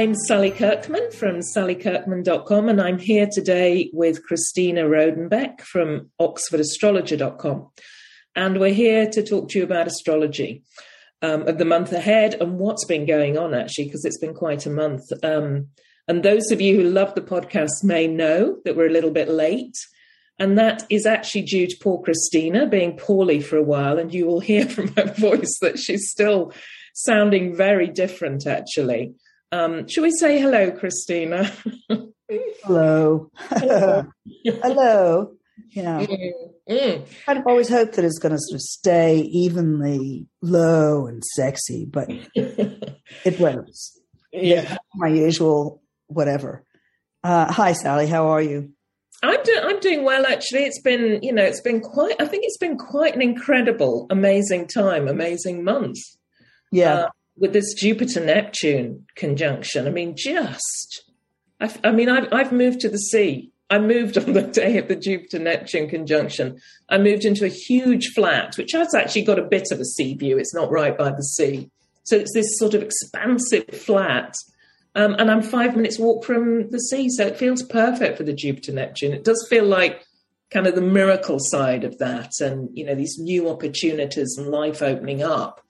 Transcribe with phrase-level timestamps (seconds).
[0.00, 7.68] I'm Sally Kirkman from sallykirkman.com, and I'm here today with Christina Rodenbeck from oxfordastrologer.com.
[8.34, 10.62] And we're here to talk to you about astrology
[11.20, 14.64] um, of the month ahead and what's been going on, actually, because it's been quite
[14.64, 15.02] a month.
[15.22, 15.66] Um,
[16.08, 19.28] and those of you who love the podcast may know that we're a little bit
[19.28, 19.76] late.
[20.38, 23.98] And that is actually due to poor Christina being poorly for a while.
[23.98, 26.54] And you will hear from her voice that she's still
[26.94, 29.12] sounding very different, actually.
[29.52, 31.50] Um, should we say hello, Christina?
[32.64, 33.30] hello.
[33.50, 35.32] hello.
[35.70, 36.00] Yeah.
[36.00, 36.32] Mm,
[36.68, 37.06] mm.
[37.26, 42.08] I've always hoped that it's going to sort of stay evenly low and sexy, but
[42.34, 43.70] it won't.
[44.32, 44.76] Yeah.
[44.94, 46.64] My usual whatever.
[47.22, 48.06] Uh, hi, Sally.
[48.06, 48.72] How are you?
[49.22, 50.64] I'm doing I'm doing well actually.
[50.64, 54.66] It's been you know it's been quite I think it's been quite an incredible, amazing
[54.66, 55.98] time, amazing month.
[56.72, 56.94] Yeah.
[56.94, 57.08] Uh,
[57.40, 61.02] with this Jupiter Neptune conjunction, I mean, just
[61.60, 63.50] I've, I mean I've I've moved to the sea.
[63.68, 66.60] I moved on the day of the Jupiter Neptune conjunction.
[66.88, 70.14] I moved into a huge flat, which has actually got a bit of a sea
[70.14, 70.38] view.
[70.38, 71.68] It's not right by the sea,
[72.04, 74.34] so it's this sort of expansive flat
[74.94, 77.08] um, and I'm five minutes walk from the sea.
[77.10, 79.12] So it feels perfect for the Jupiter Neptune.
[79.12, 80.04] It does feel like
[80.50, 84.82] kind of the miracle side of that and, you know, these new opportunities and life
[84.82, 85.64] opening up.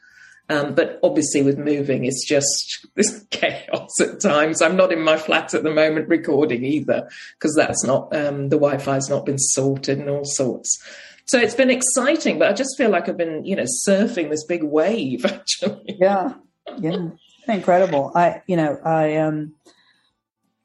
[0.51, 4.61] Um, but obviously, with moving, it's just this chaos at times.
[4.61, 8.59] I'm not in my flat at the moment recording either because that's not um, the
[8.59, 10.79] Wi-Fi's not been sorted and all sorts.
[11.27, 14.45] So it's been exciting, but I just feel like I've been, you know, surfing this
[14.45, 15.25] big wave.
[15.25, 16.35] Actually, yeah,
[16.79, 17.11] yeah
[17.47, 18.13] incredible.
[18.15, 19.55] I, you know, I, um,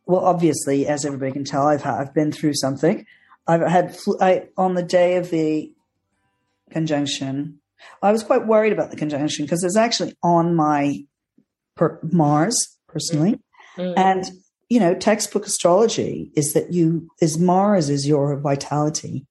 [0.06, 3.06] well, obviously, as everybody can tell, I've I've been through something.
[3.48, 5.72] I've had I on the day of the
[6.72, 7.60] conjunction.
[8.02, 11.04] I was quite worried about the conjunction because it's actually on my
[11.76, 13.40] per, Mars personally,
[13.78, 13.98] mm-hmm.
[13.98, 14.26] and
[14.70, 19.26] you know, textbook astrology is that you is Mars is your vitality,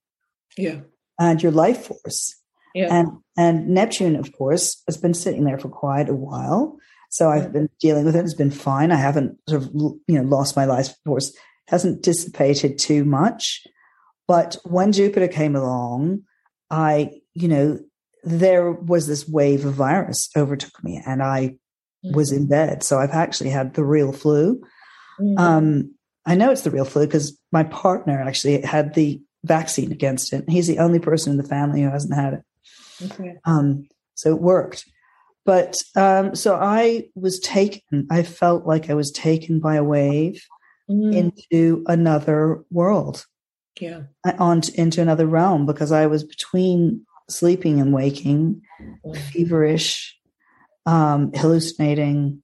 [0.57, 0.81] yeah,
[1.19, 2.41] and your life force,
[2.75, 6.79] yeah, and and Neptune, of course, has been sitting there for quite a while,
[7.15, 8.25] so I've been dealing with it.
[8.25, 8.91] It's been fine.
[8.91, 11.33] I haven't sort of, you know, lost my life force.
[11.69, 13.65] Hasn't dissipated too much.
[14.27, 16.23] But when Jupiter came along,
[16.71, 17.79] I, you know,
[18.25, 21.57] there was this wave of virus overtook me and I
[22.05, 22.17] mm-hmm.
[22.17, 22.83] was in bed.
[22.83, 24.63] So I've actually had the real flu.
[25.21, 25.39] Mm-hmm.
[25.39, 25.95] Um,
[26.27, 30.45] I know it's the real flu because my partner actually had the vaccine against it.
[30.49, 32.43] He's the only person in the family who hasn't had it.
[33.05, 33.37] Okay.
[33.45, 34.85] Um, so it worked.
[35.45, 40.43] But um, so I was taken, I felt like I was taken by a wave
[40.91, 41.15] mm.
[41.15, 43.27] into another world.
[43.79, 44.03] Yeah.
[44.39, 49.17] On into another realm because I was between sleeping and waking, mm.
[49.33, 50.19] feverish,
[50.87, 52.43] um, hallucinating,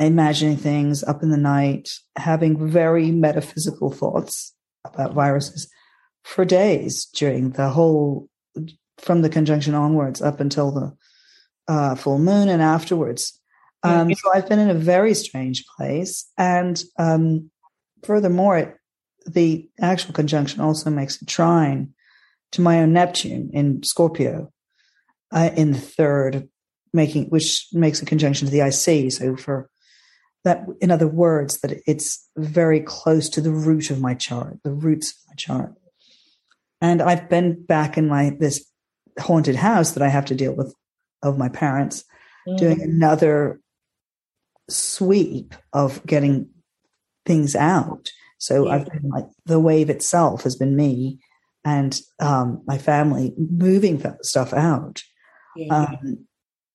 [0.00, 4.54] imagining things up in the night, having very metaphysical thoughts
[4.84, 5.68] about viruses
[6.22, 8.28] for days during the whole
[8.98, 10.96] from the conjunction onwards up until the
[11.68, 13.38] uh, full moon and afterwards.
[13.82, 16.28] Um, so I've been in a very strange place.
[16.36, 17.50] And um,
[18.02, 18.76] furthermore, it,
[19.26, 21.94] the actual conjunction also makes a trine
[22.52, 24.52] to my own Neptune in Scorpio
[25.32, 26.48] uh, in the third,
[26.92, 29.12] making which makes a conjunction to the IC.
[29.12, 29.70] So for
[30.44, 34.72] that, in other words, that it's very close to the root of my chart, the
[34.72, 35.74] roots of my chart.
[36.80, 38.64] And I've been back in my this
[39.18, 40.74] haunted house that I have to deal with
[41.22, 42.04] of my parents
[42.46, 42.56] mm-hmm.
[42.56, 43.60] doing another
[44.70, 46.48] sweep of getting
[47.26, 48.10] things out.
[48.38, 48.74] So yeah.
[48.74, 51.18] I've been like the wave itself has been me
[51.64, 55.02] and um, my family moving stuff out.
[55.56, 55.74] Yeah.
[55.74, 56.26] Um,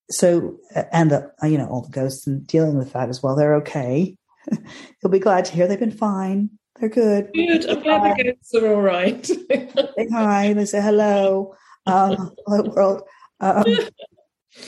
[0.09, 0.57] so
[0.91, 3.35] and the you know all the ghosts and dealing with that as well.
[3.35, 4.17] They're okay.
[4.51, 6.49] You'll be glad to hear they've been fine.
[6.79, 7.29] They're good.
[7.33, 7.69] Good.
[7.69, 9.23] I'm glad the ghosts are all right.
[9.49, 10.53] they hi.
[10.53, 11.55] They say hello.
[11.85, 13.01] Um, hello world.
[13.39, 13.65] Um,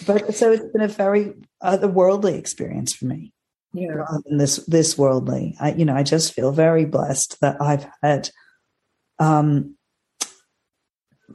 [0.07, 3.33] but so it's been a very otherworldly experience for me.
[3.73, 3.89] Yeah.
[3.89, 5.55] Rather than this this worldly.
[5.59, 8.29] I you know, I just feel very blessed that I've had
[9.19, 9.74] um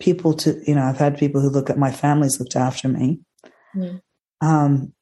[0.00, 3.20] people to you know, I've had people who look at my family's looked after me.
[3.76, 4.00] Mm.
[4.40, 4.92] Um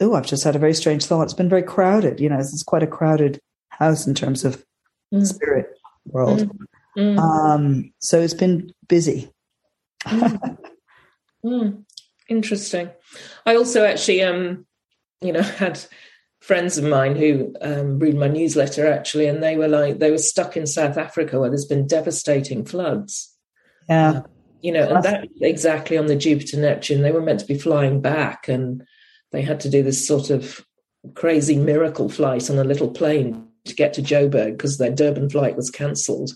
[0.00, 1.22] oh, I've just had a very strange thought.
[1.22, 2.20] It's been very crowded.
[2.20, 3.40] You know, it's quite a crowded
[3.70, 4.64] house in terms of
[5.12, 5.26] mm.
[5.26, 5.66] spirit
[6.06, 6.50] world.
[6.96, 7.16] Mm.
[7.16, 7.18] mm.
[7.18, 9.30] Um, so it's been busy.
[10.06, 11.84] Mm.
[12.28, 12.90] Interesting.
[13.44, 14.66] I also actually, um,
[15.20, 15.80] you know, had
[16.40, 20.18] friends of mine who um, read my newsletter actually, and they were like, they were
[20.18, 23.31] stuck in South Africa where there's been devastating floods.
[23.92, 24.10] Yeah.
[24.10, 24.22] Uh,
[24.62, 28.00] you know, and that exactly on the Jupiter Neptune, they were meant to be flying
[28.00, 28.84] back and
[29.32, 30.64] they had to do this sort of
[31.14, 35.56] crazy miracle flight on a little plane to get to Joburg because their Durban flight
[35.56, 36.32] was cancelled.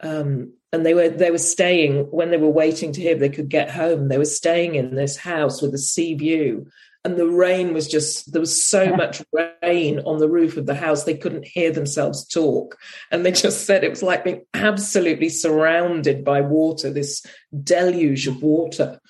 [0.00, 3.28] Um, and they were they were staying when they were waiting to hear if they
[3.28, 4.08] could get home.
[4.08, 6.66] They were staying in this house with a sea view,
[7.04, 9.22] and the rain was just there was so much
[9.62, 12.78] rain on the roof of the house they couldn't hear themselves talk,
[13.10, 17.24] and they just said it was like being absolutely surrounded by water, this
[17.62, 19.00] deluge of water.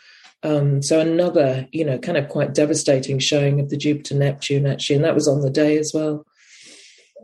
[0.43, 4.97] Um, so another, you know, kind of quite devastating showing of the Jupiter Neptune actually,
[4.97, 6.27] and that was on the day as well.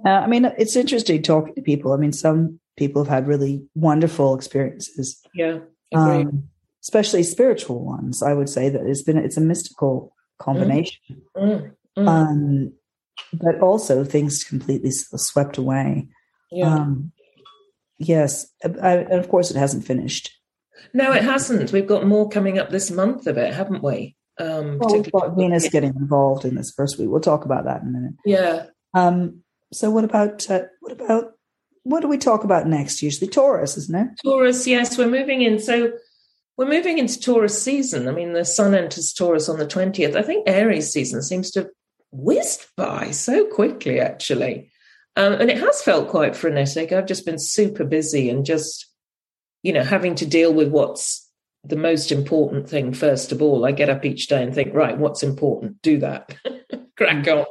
[0.07, 1.93] Uh, I mean, it's interesting talking to people.
[1.93, 5.21] I mean, some people have had really wonderful experiences.
[5.35, 5.59] Yeah,
[5.93, 6.45] um,
[6.83, 8.23] especially spiritual ones.
[8.23, 11.73] I would say that it's been it's a mystical combination, mm.
[11.97, 12.05] Mm.
[12.05, 12.09] Mm.
[12.09, 12.73] Um,
[13.33, 16.09] but also things completely swept away.
[16.51, 16.75] Yeah.
[16.75, 17.13] Um,
[17.99, 20.31] yes, I, and of course it hasn't finished.
[20.93, 21.73] No, it hasn't.
[21.73, 24.17] We've got more coming up this month of it, haven't we?
[24.39, 27.09] Um, well, we've got Venus getting involved in this first week.
[27.11, 28.15] We'll talk about that in a minute.
[28.25, 28.67] Yeah.
[28.95, 31.33] Um, so what about uh, what about
[31.83, 33.03] what do we talk about next?
[33.03, 34.09] Usually Taurus, isn't it?
[34.25, 35.59] Taurus, yes, we're moving in.
[35.59, 35.93] So
[36.61, 38.07] we're moving into Taurus season.
[38.07, 40.15] I mean, the sun enters Taurus on the 20th.
[40.15, 41.71] I think Aries season seems to have
[42.13, 44.71] whizzed by so quickly, actually.
[45.17, 46.93] Um, and it has felt quite frenetic.
[46.93, 48.87] I've just been super busy and just,
[49.63, 51.27] you know, having to deal with what's
[51.65, 53.65] the most important thing first of all.
[53.65, 55.81] I get up each day and think, right, what's important?
[55.81, 56.37] Do that.
[56.99, 57.47] Crack on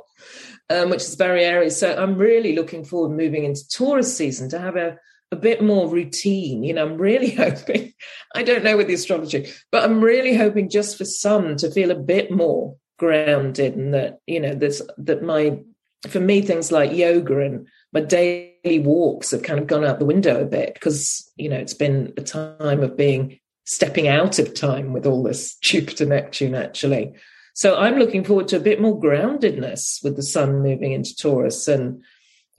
[0.70, 1.78] um, which is very Aries.
[1.78, 5.00] So I'm really looking forward moving into Taurus season to have a,
[5.32, 6.64] a bit more routine.
[6.64, 7.94] You know, I'm really hoping,
[8.36, 11.92] I don't know with the astrology, but I'm really hoping just for some to feel
[11.92, 15.60] a bit more grounded and that, you know, this, that my,
[16.08, 20.06] for me, things like yoga and my daily walks have kind of gone out the
[20.06, 24.54] window a bit because, you know, it's been a time of being stepping out of
[24.54, 27.14] time with all this Jupiter Neptune actually.
[27.54, 31.68] So I'm looking forward to a bit more groundedness with the sun moving into Taurus
[31.68, 32.02] and,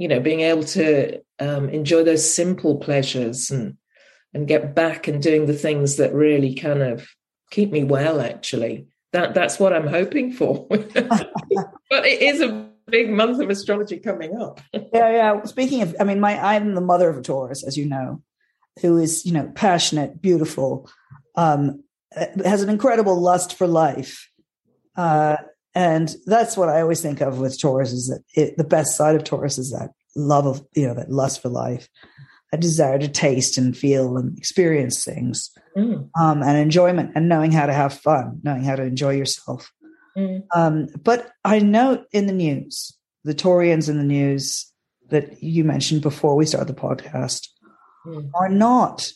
[0.01, 3.77] you know, being able to um, enjoy those simple pleasures and
[4.33, 7.07] and get back and doing the things that really kind of
[7.51, 8.19] keep me well.
[8.19, 10.67] Actually, that that's what I'm hoping for.
[10.71, 11.31] but
[11.91, 14.63] it is a big month of astrology coming up.
[14.73, 15.43] yeah, yeah.
[15.43, 18.23] Speaking of, I mean, my I'm the mother of a Taurus, as you know,
[18.81, 20.91] who is you know passionate, beautiful,
[21.37, 21.85] um,
[22.43, 24.31] has an incredible lust for life
[24.97, 25.37] uh,
[25.75, 29.15] and that's what I always think of with Taurus is that it, the best side
[29.15, 31.89] of Taurus is that love of, you know, that lust for life,
[32.53, 36.09] a desire to taste and feel and experience things, mm.
[36.19, 39.73] um, and enjoyment and knowing how to have fun, knowing how to enjoy yourself.
[40.17, 40.43] Mm.
[40.55, 42.93] Um, but I note in the news,
[43.25, 44.67] the Taurians in the news
[45.11, 47.47] that you mentioned before we started the podcast
[48.05, 48.29] mm.
[48.35, 49.13] are not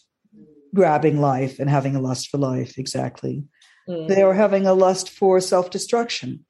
[0.75, 3.45] grabbing life and having a lust for life exactly.
[3.88, 4.08] Mm.
[4.08, 6.44] They are having a lust for self destruction.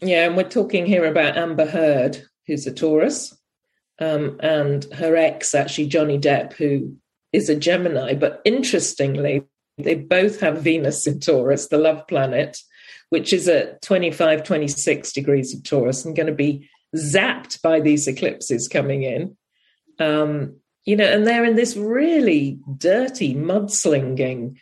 [0.00, 3.36] Yeah, and we're talking here about Amber Heard, who's a Taurus,
[3.98, 6.96] um, and her ex, actually, Johnny Depp, who
[7.32, 8.14] is a Gemini.
[8.14, 9.42] But interestingly,
[9.76, 12.58] they both have Venus in Taurus, the love planet,
[13.10, 18.06] which is at 25, 26 degrees of Taurus and going to be zapped by these
[18.06, 19.36] eclipses coming in.
[19.98, 24.56] Um, you know, and they're in this really dirty, mudslinging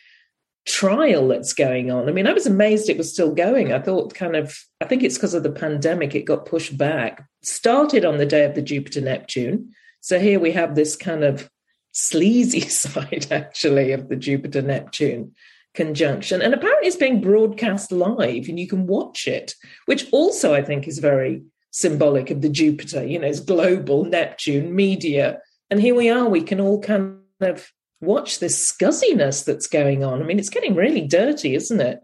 [0.66, 2.08] trial that's going on.
[2.08, 3.72] I mean, I was amazed it was still going.
[3.72, 7.24] I thought kind of, I think it's because of the pandemic, it got pushed back.
[7.42, 9.72] Started on the day of the Jupiter Neptune.
[10.00, 11.48] So here we have this kind of
[11.92, 15.34] sleazy side, actually, of the Jupiter Neptune
[15.74, 16.42] conjunction.
[16.42, 19.54] And apparently it's being broadcast live and you can watch it,
[19.84, 24.74] which also I think is very symbolic of the Jupiter, you know, it's global Neptune
[24.74, 25.40] media.
[25.70, 27.70] And here we are, we can all kind of
[28.06, 30.22] watch this scuzziness that's going on.
[30.22, 32.00] I mean, it's getting really dirty, isn't it?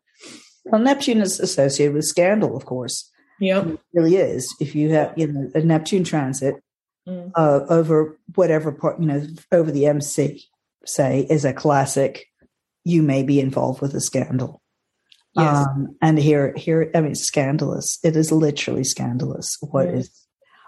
[0.65, 3.11] Well, Neptune is associated with scandal, of course.
[3.41, 4.55] Yeah, it really is.
[4.61, 6.57] If you have, you know, a Neptune transit
[7.09, 7.33] mm.
[7.35, 10.45] uh, over whatever part, you know, over the MC,
[10.85, 12.27] say, is a classic.
[12.85, 14.61] You may be involved with a scandal.
[15.35, 15.67] Yes.
[15.67, 17.99] Um, and here, here, I mean, scandalous.
[18.05, 19.57] It is literally scandalous.
[19.61, 19.99] What mm.
[19.99, 20.11] is,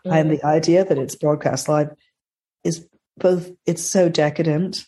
[0.07, 0.13] mm.
[0.13, 1.91] and the idea that it's broadcast live
[2.65, 3.51] is both.
[3.67, 4.85] It's so decadent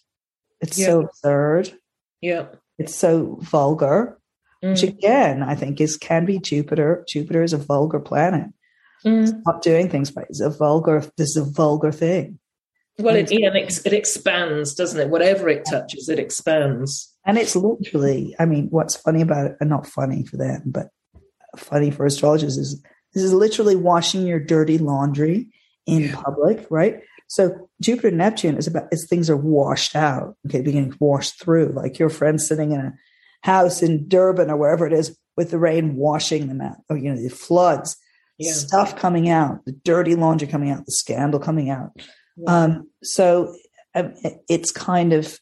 [0.61, 0.87] it's yeah.
[0.87, 1.73] so absurd.
[2.21, 2.47] Yeah.
[2.79, 4.19] It's so vulgar.
[4.65, 4.71] Mm.
[4.71, 7.05] Which again, I think is can be Jupiter.
[7.09, 8.49] Jupiter is a vulgar planet.
[9.05, 9.23] Mm.
[9.23, 11.05] It's not doing things but It's a vulgar.
[11.17, 12.39] This is a vulgar thing.
[12.99, 15.11] Well, it, yeah, it expands, doesn't it?
[15.11, 17.15] Whatever it touches, it expands.
[17.27, 20.89] And it's literally, I mean, what's funny about it, and not funny for them, but
[21.59, 22.83] funny for astrologers is
[23.13, 25.51] this is literally washing your dirty laundry
[25.87, 26.17] in yeah.
[26.23, 27.01] public, right?
[27.29, 31.73] So Jupiter and Neptune is about as things are washed out, okay, beginning washed through,
[31.73, 32.95] like your friend sitting in a
[33.43, 37.13] house in Durban or wherever it is with the rain washing them out, or you
[37.13, 37.97] know, the floods.
[38.39, 38.53] Yeah.
[38.53, 41.93] stuff coming out, the dirty laundry coming out, the scandal coming out.
[42.47, 43.55] Um, so
[43.95, 44.13] um,
[44.47, 45.41] it's kind of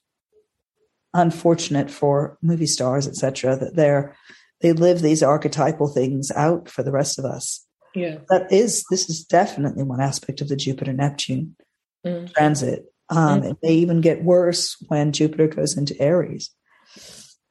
[1.12, 4.14] unfortunate for movie stars, etc., that they're
[4.60, 7.66] they live these archetypal things out for the rest of us.
[7.94, 8.18] yeah.
[8.30, 11.56] That is, this is definitely one aspect of the Jupiter Neptune
[12.04, 12.32] Mm.
[12.32, 12.84] transit.
[13.10, 16.50] Um, It may even get worse when Jupiter goes into Aries.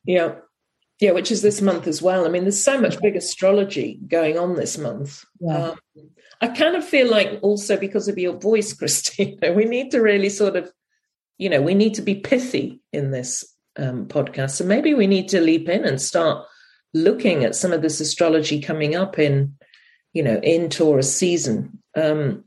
[0.06, 0.36] Yeah.
[1.00, 2.26] Yeah, which is this month as well.
[2.26, 5.24] I mean, there's so much big astrology going on this month.
[5.40, 5.70] Yeah.
[5.70, 5.80] Um,
[6.42, 10.30] I kind of feel like also because of your voice, Christina, we need to really
[10.30, 10.72] sort of,
[11.38, 13.44] you know, we need to be pithy in this
[13.78, 14.52] um, podcast.
[14.52, 16.46] So maybe we need to leap in and start
[16.94, 19.56] looking at some of this astrology coming up in,
[20.14, 21.82] you know, in Taurus season.
[21.96, 22.44] Um,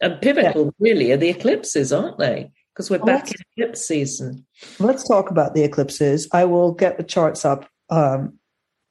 [0.00, 2.50] and pivotal really are the eclipses, aren't they?
[2.74, 4.46] Because we're Well, back in eclipse season.
[4.78, 6.28] Let's talk about the eclipses.
[6.32, 8.38] I will get the charts up um,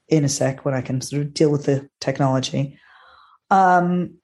[0.09, 2.77] in a sec when I can sort of deal with the technology.
[3.49, 4.15] Um,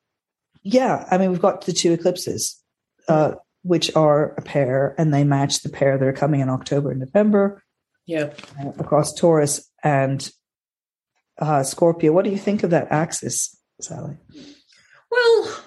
[0.63, 2.61] yeah, I mean, we've got the two eclipses,
[3.07, 6.91] uh, which are a pair, and they match the pair that are coming in October
[6.91, 7.63] and November
[8.05, 8.33] Yeah.
[8.61, 10.29] uh, across Taurus and
[11.39, 12.11] uh, Scorpio.
[12.11, 14.17] What do you think of that axis, Sally?
[15.09, 15.62] Well,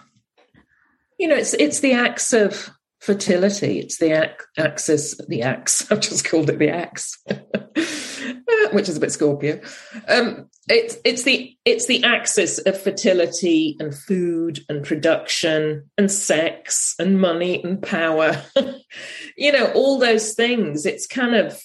[1.19, 2.71] you know, it's it's the axe of
[3.01, 3.79] fertility.
[3.79, 5.87] It's the ac- axis, the axe.
[5.91, 7.17] I've just called it the axe,
[8.73, 9.61] which is a bit Scorpio.
[10.09, 16.95] Um, it's it's the it's the axis of fertility and food and production and sex
[16.99, 18.43] and money and power.
[19.37, 20.85] you know, all those things.
[20.85, 21.61] It's kind of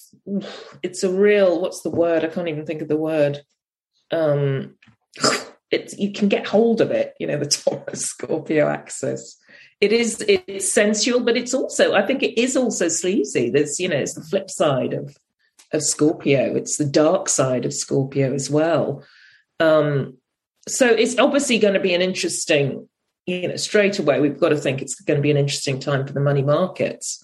[0.84, 1.62] it's a real.
[1.62, 2.24] What's the word?
[2.24, 3.42] I can't even think of the word.
[4.12, 4.76] Um,
[5.72, 9.41] it's you can get hold of it you know the taurus scorpio axis
[9.82, 13.50] it is it's sensual but it's also i think it is also sleazy.
[13.50, 15.18] There's you know it's the flip side of
[15.74, 16.56] of scorpio.
[16.56, 19.04] It's the dark side of scorpio as well.
[19.60, 20.18] Um
[20.68, 22.88] so it's obviously going to be an interesting
[23.26, 26.06] you know straight away we've got to think it's going to be an interesting time
[26.06, 27.24] for the money markets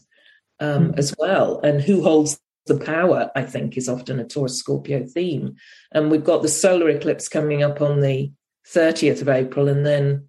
[0.59, 0.97] um, Mhm.
[0.99, 1.59] as well.
[1.63, 5.55] And who holds the power i think is often a taurus scorpio theme.
[5.93, 8.31] And we've got the solar eclipse coming up on the
[8.75, 10.27] 30th of April and then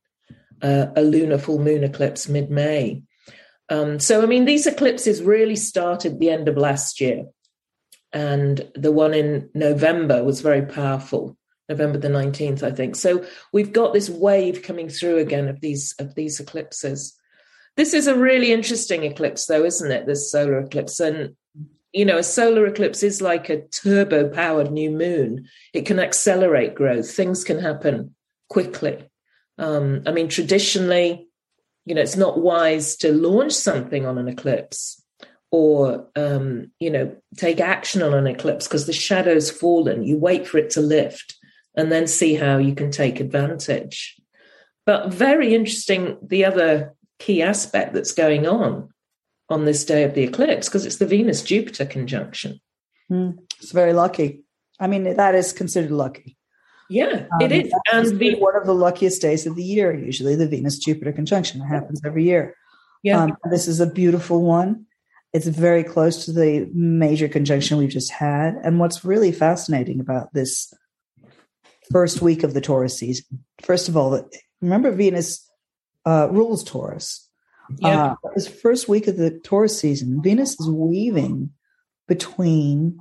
[0.63, 3.03] uh, a lunar full moon eclipse mid May.
[3.69, 7.27] Um, so, I mean, these eclipses really started the end of last year.
[8.13, 11.37] And the one in November was very powerful,
[11.69, 12.97] November the 19th, I think.
[12.97, 17.15] So we've got this wave coming through again of these of these eclipses.
[17.77, 20.07] This is a really interesting eclipse, though, isn't it?
[20.07, 20.99] This solar eclipse.
[21.01, 21.37] And
[21.93, 25.47] you know, a solar eclipse is like a turbo powered new moon.
[25.75, 27.11] It can accelerate growth.
[27.11, 28.15] Things can happen
[28.49, 29.07] quickly.
[29.59, 31.29] Um, I mean, traditionally,
[31.85, 35.03] you know, it's not wise to launch something on an eclipse
[35.51, 40.05] or, um, you know, take action on an eclipse because the shadow's fallen.
[40.05, 41.37] You wait for it to lift
[41.77, 44.17] and then see how you can take advantage.
[44.85, 48.89] But very interesting, the other key aspect that's going on
[49.51, 52.61] on this day of the eclipse because it's the Venus Jupiter conjunction.
[53.09, 53.33] Hmm.
[53.61, 54.45] It's very lucky.
[54.81, 56.38] I mean, that is considered lucky.
[56.91, 57.73] Yeah, Um, it is.
[57.93, 61.61] And the, one of the luckiest days of the year, usually the Venus Jupiter conjunction.
[61.61, 62.55] It happens every year.
[63.03, 64.87] yeah, Um, this is a beautiful one.
[65.35, 68.55] It's very close to the major conjunction we've just had.
[68.65, 70.73] And what's really fascinating about this
[71.93, 74.27] first week of the Taurus season, first of all,
[74.63, 75.47] remember Venus
[76.07, 77.29] uh, rules Taurus.
[77.79, 81.51] yeah, Uh, this first week of the Taurus season, Venus is weaving
[82.07, 82.99] between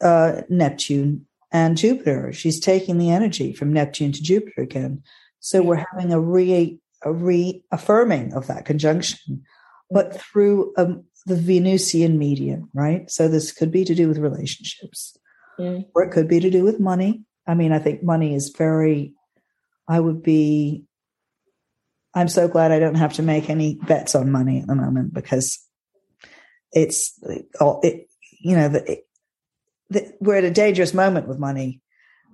[0.00, 2.32] uh, Neptune and Jupiter.
[2.32, 5.02] She's taking the energy from Neptune to Jupiter again.
[5.40, 9.42] So we're having a re a reaffirming of that conjunction,
[9.90, 13.10] but through um, the Venusian medium, right?
[13.10, 15.16] So this could be to do with relationships,
[15.58, 15.86] Mm.
[15.94, 17.24] or it could be to do with money.
[17.46, 19.14] I mean, I think money is very.
[19.88, 20.84] I would be.
[22.14, 25.12] I'm so glad I don't have to make any bets on money at the moment
[25.14, 25.58] because
[26.72, 27.18] it's
[27.60, 28.08] all it.
[28.40, 28.98] You know, the,
[29.90, 31.80] the, we're at a dangerous moment with money,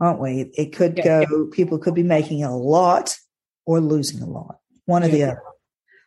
[0.00, 0.50] aren't we?
[0.56, 1.46] It could Yeah, go.
[1.46, 3.16] People could be making a lot
[3.64, 5.42] or losing a lot, one or the other.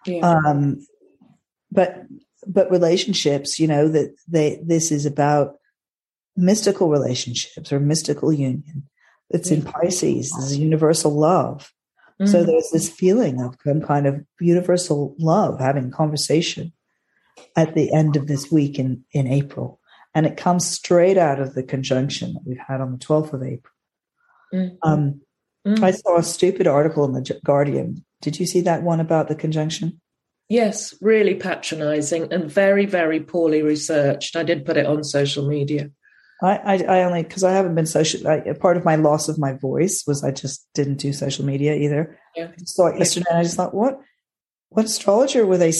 [0.06, 0.22] yeah.
[0.30, 0.86] Um,
[1.72, 2.06] but
[2.48, 5.58] but relationships, you know, that they this is about
[6.38, 8.88] mystical relationships or mystical union.
[9.30, 10.32] It's in Pisces.
[10.32, 11.72] This is universal love.
[12.26, 12.46] So Mhm.
[12.48, 16.74] there's this feeling of some kind of universal love, having conversation
[17.56, 19.79] at the end of this week in, in April.
[20.16, 23.44] And it comes straight out of the conjunction that we've had on the 12th of
[23.44, 23.74] April.
[24.54, 24.78] Mhm.
[24.82, 25.22] Um,
[25.66, 25.84] Mhm.
[25.84, 28.04] I saw a stupid article in the Guardian.
[28.22, 30.00] Did you see that one about the conjunction?
[30.48, 34.36] Yes, really patronizing and very, very poorly researched.
[34.36, 35.92] I did put it on social media.
[36.42, 38.28] I, I, I only because I haven't been social.
[38.28, 41.76] I, part of my loss of my voice was I just didn't do social media
[41.76, 42.18] either.
[42.36, 42.48] Yeah.
[42.48, 43.26] I saw it yesterday.
[43.30, 44.00] and I just thought, what,
[44.70, 45.74] what astrologer were they?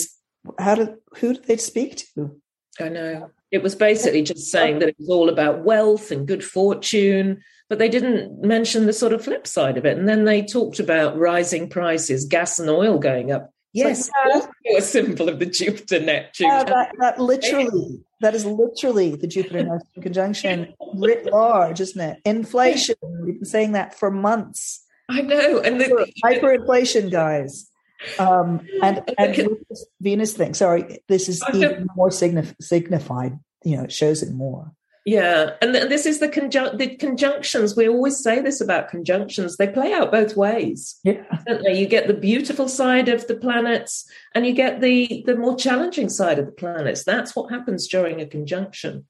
[0.58, 2.40] How did who did they speak to?
[2.78, 6.44] I know it was basically just saying that it was all about wealth and good
[6.44, 9.98] fortune, but they didn't mention the sort of flip side of it.
[9.98, 13.52] And then they talked about rising prices, gas and oil going up.
[13.72, 14.44] Yes, Like,
[14.76, 16.48] a symbol of the Jupiter Neptune.
[16.48, 22.18] Yeah, that, that literally, that is literally the Jupiter Neptune conjunction writ large, isn't it?
[22.24, 22.96] Inflation.
[23.00, 24.84] We've been saying that for months.
[25.08, 27.69] I know, and the, Hyperinflation, guys.
[28.18, 29.48] Um, and and Okay.
[29.68, 30.54] this Venus thing.
[30.54, 33.38] Sorry, this is I even more signif- signified.
[33.64, 34.72] You know, it shows it more.
[35.06, 37.74] Yeah, and th- this is the conjunct the conjunctions.
[37.74, 41.22] We always say this about conjunctions; they play out both ways, Yeah?
[41.64, 46.10] You get the beautiful side of the planets, and you get the the more challenging
[46.10, 47.02] side of the planets.
[47.04, 49.06] That's what happens during a conjunction.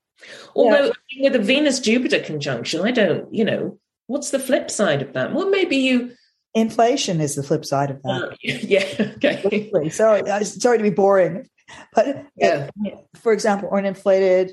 [0.54, 5.12] Although with a Venus Jupiter conjunction, I don't, you know, what's the flip side of
[5.14, 5.32] that?
[5.32, 6.12] Well, maybe you,
[6.54, 8.22] inflation is the flip side of that.
[8.22, 9.90] uh, yeah, okay.
[9.90, 11.48] Sorry, I- sorry to be boring,
[11.94, 12.70] but Yeah.
[13.16, 14.52] for example, or an inflated,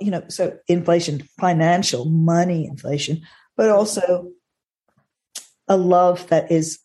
[0.00, 3.22] you know, so inflation, financial, money inflation,
[3.56, 4.30] but also
[5.68, 6.78] a love that is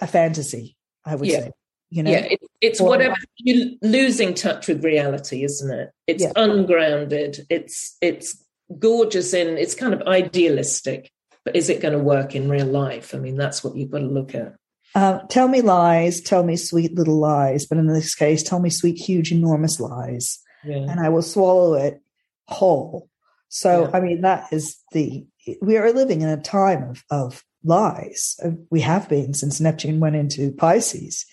[0.00, 0.76] a fantasy.
[1.04, 1.40] I would Yeah.
[1.40, 1.52] say,
[1.90, 5.90] you know, yeah, it, it's Or- whatever you're losing touch with reality, isn't it?
[6.06, 6.32] It's Yeah.
[6.36, 7.46] ungrounded.
[7.48, 8.44] It's it's
[8.78, 11.10] gorgeous in it's kind of idealistic,
[11.48, 13.14] but is it going to work in real life?
[13.14, 14.54] I mean, that's what you've got to look at.
[14.94, 18.68] Uh, tell me lies, tell me sweet little lies, but in this case, tell me
[18.68, 22.02] sweet, huge, enormous lies, Yeah, and I will swallow it
[22.48, 23.08] whole.
[23.48, 23.90] So, Yeah.
[23.94, 25.26] I mean, that is the
[25.62, 28.36] we are living in a time of of lies.
[28.44, 31.24] Uh, We have been since Neptune went into Pisces,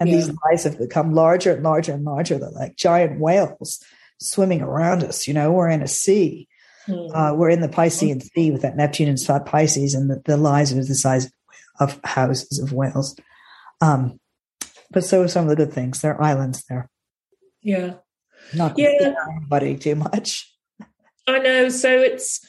[0.00, 0.16] and Yeah.
[0.16, 2.38] these lies have become larger and larger and larger.
[2.38, 3.78] They're like giant whales
[4.18, 5.28] swimming around us.
[5.28, 6.48] You know, we're in a sea.
[6.86, 7.14] Hmm.
[7.14, 10.72] Uh, we're in the Piscean Sea with that Neptune and Pisces, and the, the lies
[10.72, 11.30] are the size
[11.78, 13.16] of houses of whales.
[13.80, 14.18] Um,
[14.90, 16.00] but so are some of the good things.
[16.00, 16.88] There are islands there.
[17.62, 17.94] yeah.
[18.54, 19.14] Not Yeah.
[19.36, 20.52] anybody too much.
[21.28, 21.68] I know.
[21.68, 22.40] So it's,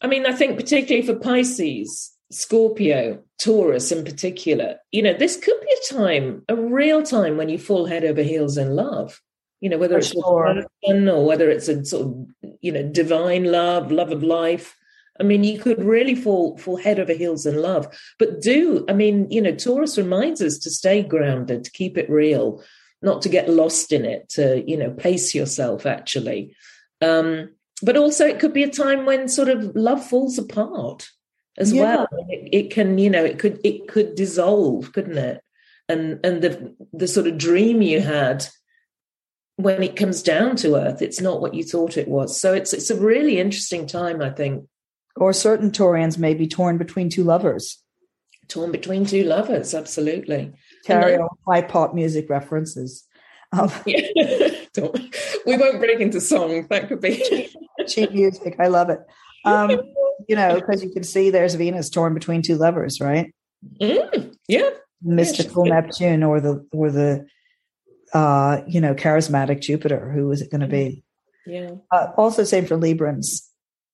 [0.00, 5.60] I mean, I think particularly for Pisces, Scorpio, Taurus in particular, you know, this could
[5.60, 9.20] be a time, a real time when you fall head over heels in love.
[9.60, 10.64] You know, whether For it's sure.
[10.82, 12.26] or whether it's a sort of,
[12.60, 14.76] you know, divine love, love of life.
[15.18, 17.86] I mean, you could really fall fall head over heels in love.
[18.18, 22.10] But do, I mean, you know, Taurus reminds us to stay grounded, to keep it
[22.10, 22.62] real,
[23.02, 26.54] not to get lost in it, to, you know, pace yourself actually.
[27.00, 31.08] Um, but also it could be a time when sort of love falls apart
[31.58, 31.82] as Yeah.
[31.82, 32.08] well.
[32.28, 35.42] It, it can, you know, it could it could dissolve, couldn't it?
[35.88, 38.46] And and the the sort of dream you had
[39.56, 42.38] when it comes down to earth, it's not what you thought it was.
[42.40, 44.66] So it's it's a really interesting time, I think,
[45.16, 47.82] Or certain Taurians may be torn between two lovers.
[48.48, 49.74] torn between two lovers.
[49.74, 50.52] Absolutely.
[50.84, 53.04] Carry on high pop music references.
[53.52, 54.88] Um, Yeah.
[55.46, 56.66] We won't break into song.
[56.68, 57.48] That could be.
[57.88, 58.56] cheap music.
[58.60, 59.00] I love it.
[59.46, 59.70] Um,
[60.28, 63.32] you know, because you can see there's Venus torn between two lovers, right?
[63.80, 64.68] Mm, yeah.
[65.02, 65.70] Mystical good.
[65.70, 67.26] Neptune or the or the
[68.12, 70.10] uh, you know, charismatic Jupiter.
[70.10, 71.04] Who is it going to be?
[71.46, 71.70] Yeah.
[71.90, 73.42] Uh, also, same for Librans.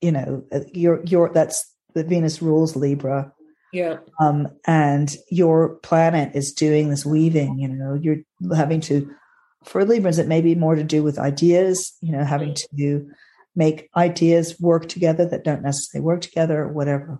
[0.00, 3.32] You know, uh, your your that's the Venus rules Libra,
[3.72, 3.98] Yeah.
[4.20, 7.58] um, and your planet is doing this weaving.
[7.58, 8.22] You know, you're
[8.56, 9.08] having to
[9.64, 10.18] for Librans.
[10.18, 11.92] It may be more to do with ideas.
[12.00, 13.10] You know, having to
[13.54, 17.18] make ideas work together that don't necessarily work together, or whatever.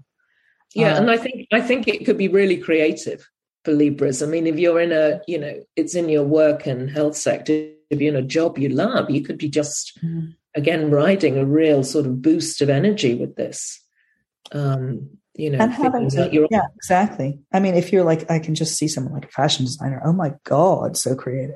[0.75, 3.29] Yeah, Uh, and I think I think it could be really creative
[3.65, 4.23] for Libras.
[4.23, 7.71] I mean, if you're in a, you know, it's in your work and health sector,
[7.91, 10.35] if you're in a job you love, you could be just Mhm.
[10.55, 13.81] again riding a real sort of boost of energy with this.
[14.53, 17.39] Um, you know, and having figuring out to, your yeah, exactly.
[17.53, 20.03] I mean, if you're like, I can just see someone like a fashion designer.
[20.05, 21.55] Oh my god, so creative.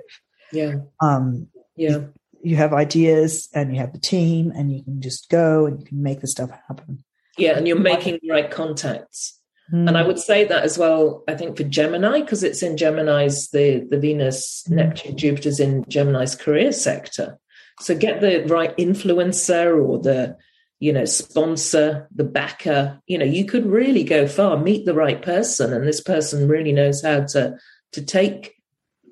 [0.53, 2.05] yeah, Um, yeah,
[2.43, 5.85] you have ideas and you have the team and you can just go and you
[5.85, 7.05] can make the stuff happen.
[7.37, 9.36] yeah, and you're making the right contacts.
[9.73, 9.89] Mm.
[9.89, 13.51] And I would say that as well, I think for Gemini, because it's in Gemini's,
[13.51, 14.77] the, the Venus, Mm.
[14.77, 17.39] Neptune, Jupiter's in Gemini's career sector.
[17.81, 20.37] So get the right influencer or the,
[20.79, 25.21] you know, sponsor, the backer, you know, you could really go far, meet the right
[25.21, 25.73] person.
[25.73, 27.59] And this person really knows how to,
[27.93, 28.55] to take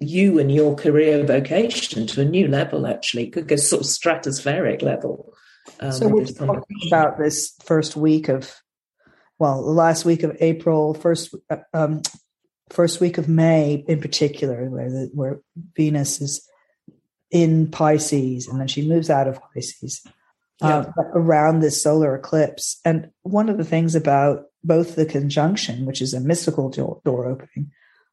[0.00, 3.28] you and your career vocation to a new level, actually.
[3.28, 5.34] Could go sort of stratospheric level.
[5.80, 8.54] Um, so we're talking about this first week of,
[9.38, 11.34] well, the last week of April, first
[11.72, 12.02] um,
[12.70, 15.40] first week of May in particular, where the, where
[15.76, 16.48] Venus is
[17.30, 20.06] in Pisces and then she moves out of Pisces.
[20.62, 22.80] uh, around this solar eclipse.
[22.84, 27.26] And one of the things about both the conjunction, which is a mystical door, door
[27.26, 27.70] opening,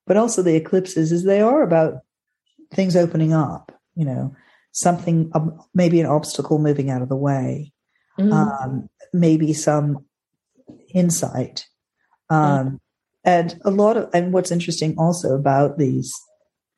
[0.07, 1.99] but also the eclipses, is they are about
[2.73, 3.71] things opening up.
[3.95, 4.35] You know,
[4.71, 7.73] something um, maybe an obstacle moving out of the way,
[8.19, 8.31] mm.
[8.31, 10.05] um, maybe some
[10.93, 11.65] insight.
[12.29, 12.79] Um, mm.
[13.23, 16.11] And a lot of, and what's interesting also about these,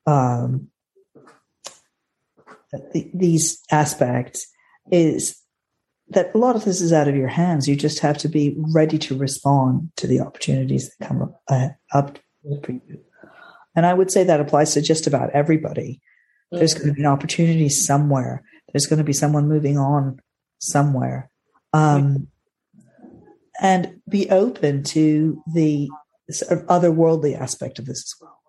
[0.06, 0.70] um,
[2.92, 4.46] th- these aspects
[4.92, 5.40] is
[6.10, 7.68] that a lot of this is out of your hands.
[7.68, 11.70] You just have to be ready to respond to the opportunities that come up, uh,
[11.94, 12.20] up
[12.64, 13.00] for you.
[13.76, 16.02] And I would say that applies to just about everybody.
[16.52, 18.44] There's going to be an opportunity somewhere.
[18.72, 20.20] There's going to be someone moving on
[20.60, 21.32] somewhere.
[21.74, 22.28] Um,
[23.62, 25.90] and be open to the
[26.30, 28.40] sort of otherworldly aspect of this as well.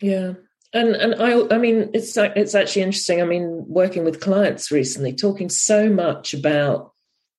[0.00, 0.32] Yeah.
[0.74, 3.20] And and I I mean it's it's actually interesting.
[3.20, 6.92] I mean working with clients recently, talking so much about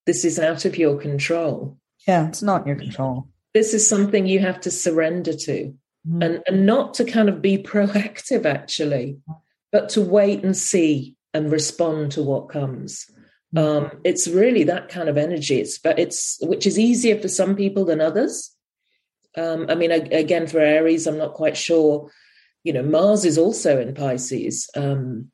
[0.05, 1.77] this is out of your control.
[2.07, 3.27] Yeah, it's not your control.
[3.53, 5.73] This is something you have to surrender to,
[6.07, 6.21] mm-hmm.
[6.21, 9.17] and and not to kind of be proactive actually,
[9.71, 13.09] but to wait and see and respond to what comes.
[13.55, 13.85] Mm-hmm.
[13.85, 15.59] Um, it's really that kind of energy.
[15.59, 18.51] It's but it's which is easier for some people than others.
[19.35, 22.11] Um, I mean, again, for Aries, I'm not quite sure
[22.63, 24.69] you know, Mars is also in Pisces.
[24.75, 25.31] Um,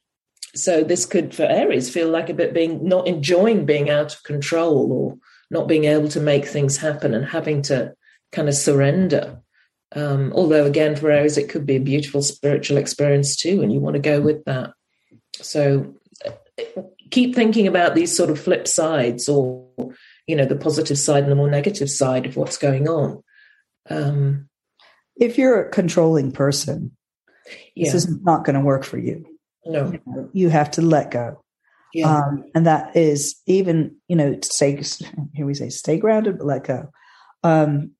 [0.56, 4.24] so this could, for Aries, feel like a bit being not enjoying being out of
[4.24, 5.18] control or
[5.52, 7.94] not being able to make things happen and having to
[8.32, 9.42] kind of surrender.
[9.96, 13.80] Um, although again, for Aries, it could be a beautiful spiritual experience too, and you
[13.80, 14.74] want to go with that.
[15.34, 15.96] So
[17.12, 19.68] keep thinking about these sort of flip sides, or
[20.28, 23.24] you know, the positive side and the more negative side of what's going on.
[23.90, 24.50] Um,
[25.16, 26.96] if you're a controlling person,
[27.76, 27.86] yeah.
[27.86, 29.26] this is not going to work for you.
[29.66, 31.44] No, you, know, you have to let go.
[31.94, 32.18] Yeah.
[32.18, 34.82] Um, and that is even, you know, stay,
[35.34, 36.92] here we say, stay grounded, but let go.
[37.44, 37.92] Um,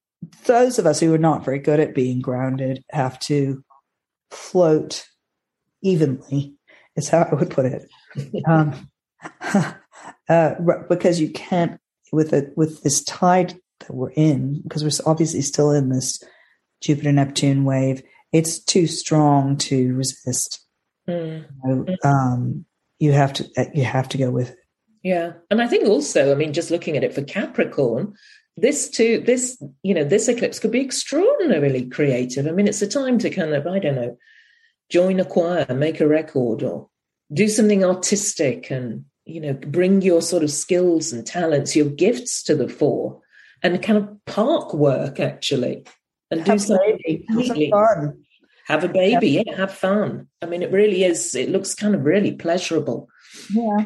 [0.46, 3.64] those of us who are not very good at being grounded have to
[4.32, 5.06] float
[5.82, 6.56] evenly,
[6.96, 7.90] is how I would put it.
[8.48, 8.90] um,
[10.30, 10.56] uh,
[10.88, 11.80] because you can't,
[12.12, 16.22] with it, with this tide that we're in, because we're obviously still in this
[16.82, 18.02] Jupiter Neptune wave,
[18.32, 20.66] it's too strong to resist.
[21.08, 21.46] Mm.
[21.66, 22.66] You, know, um,
[23.00, 24.58] you have to uh, you have to go with it.
[25.04, 28.14] Yeah, and I think also, I mean, just looking at it for Capricorn,
[28.58, 32.48] this too, this you know, this eclipse could be extraordinarily creative.
[32.48, 34.18] I mean, it's a time to kind of I don't know,
[34.90, 36.90] join a choir, make a record, or
[37.34, 42.44] do something artistic, and you know, bring your sort of skills and talents, your gifts
[42.44, 43.22] to the fore,
[43.64, 45.86] and kind of park work actually
[46.32, 48.24] and do something have some fun.
[48.68, 49.44] Have a baby, yeah.
[49.48, 50.28] yeah, have fun.
[50.44, 51.34] I mean, it really is.
[51.34, 53.10] It looks kind of really pleasurable.
[53.52, 53.86] Yeah,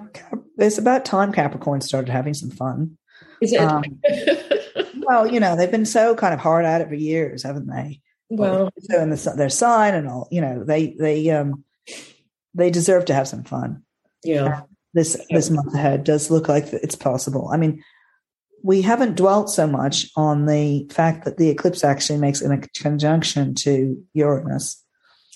[0.57, 2.97] it's about time Capricorn started having some fun.
[3.41, 3.61] Is it?
[3.61, 3.83] Um,
[5.07, 8.01] well, you know, they've been so kind of hard at it for years, haven't they?
[8.29, 11.63] Well, so in the, their sign and all, you know, they they um
[12.53, 13.83] they deserve to have some fun.
[14.23, 14.61] Yeah.
[14.93, 17.49] This this month ahead does look like it's possible.
[17.51, 17.83] I mean,
[18.63, 23.55] we haven't dwelt so much on the fact that the eclipse actually makes a conjunction
[23.55, 24.81] to Uranus.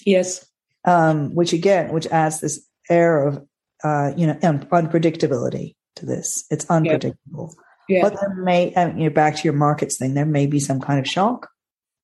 [0.06, 0.48] Yes.
[0.86, 3.46] Um, which again, which adds this air of,
[3.84, 6.46] uh, you know, un- unpredictability to this.
[6.50, 7.54] It's unpredictable.
[7.90, 8.04] Yeah.
[8.04, 11.00] But there may, you know, back to your markets thing, there may be some kind
[11.00, 11.50] of shock.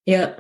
[0.06, 0.36] Yeah.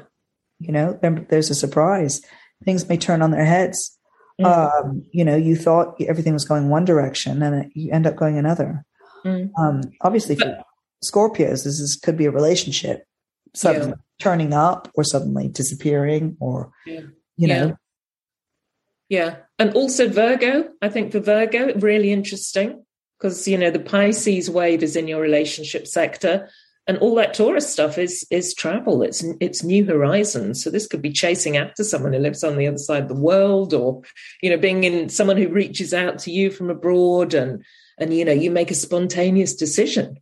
[0.60, 2.22] You know, there, there's a surprise.
[2.66, 3.98] Things may turn on their heads.
[4.42, 4.46] Mm.
[4.46, 8.16] Um, you know, you thought everything was going one direction and it, you end up
[8.16, 8.84] going another.
[9.26, 9.52] Mm.
[9.58, 10.64] Um, obviously, for
[11.04, 13.06] Scorpios, this is, could be a relationship
[13.54, 13.96] suddenly yeah.
[14.20, 17.02] turning up or suddenly disappearing or, yeah.
[17.38, 17.78] you know.
[19.10, 19.26] Yeah.
[19.26, 19.36] yeah.
[19.60, 22.84] And also Virgo, I think for Virgo, really interesting
[23.20, 26.50] because, you know, the Pisces wave is in your relationship sector
[26.86, 29.04] and all that Taurus stuff is is travel.
[29.04, 30.64] It's it's new horizons.
[30.64, 33.16] So this could be chasing after someone who lives on the other side of the
[33.16, 34.02] world, or
[34.42, 37.64] you know, being in someone who reaches out to you from abroad, and
[37.98, 40.18] and you know, you make a spontaneous decision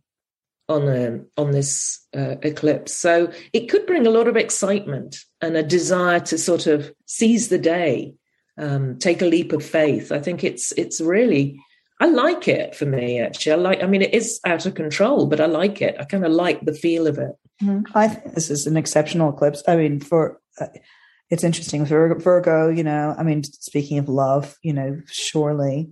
[0.68, 2.94] on a, on this uh, eclipse.
[2.94, 7.48] So it could bring a lot of excitement and a desire to sort of seize
[7.48, 8.14] the day,
[8.56, 10.12] um, take a leap of faith.
[10.12, 11.60] I think it's it's really
[12.02, 13.52] I like it for me actually.
[13.52, 15.94] I like I mean it is out of control, but I like it.
[16.00, 17.30] I kind of like the feel of it.
[17.62, 17.96] Mm-hmm.
[17.96, 19.62] I think this is an exceptional eclipse.
[19.68, 20.66] I mean for uh,
[21.30, 25.90] it's interesting for Virgo, you know, I mean speaking of love, you know, surely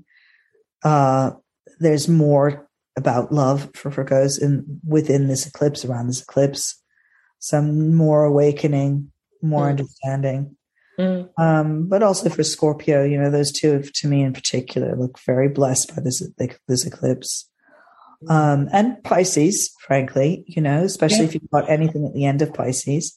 [0.82, 1.30] uh
[1.78, 6.82] there's more about love for Virgos in within this eclipse, around this eclipse,
[7.38, 9.70] some more awakening, more mm.
[9.70, 10.56] understanding.
[11.00, 11.30] Mm.
[11.38, 15.48] Um, but also for Scorpio, you know, those two to me in particular look very
[15.48, 16.22] blessed by this
[16.68, 17.48] this eclipse.
[18.28, 21.24] Um, and Pisces, frankly, you know, especially yeah.
[21.24, 23.16] if you've got anything at the end of Pisces.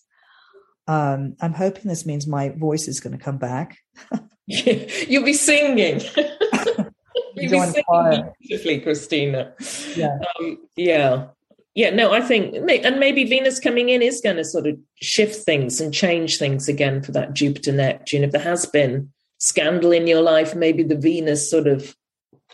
[0.87, 3.77] Um, I'm hoping this means my voice is going to come back.
[4.47, 6.01] You'll be singing.
[7.35, 9.53] You'll be singing beautifully, Christina.
[9.95, 10.17] Yeah.
[10.39, 11.27] Um, yeah.
[11.75, 15.43] Yeah, no, I think, and maybe Venus coming in is going to sort of shift
[15.43, 18.23] things and change things again for that Jupiter Neptune.
[18.23, 21.95] If there has been scandal in your life, maybe the Venus sort of,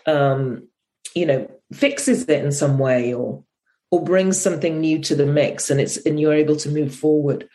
[0.05, 0.69] um,
[1.15, 3.43] you know, fixes it in some way or
[3.91, 7.49] or brings something new to the mix, and it's and you're able to move forward.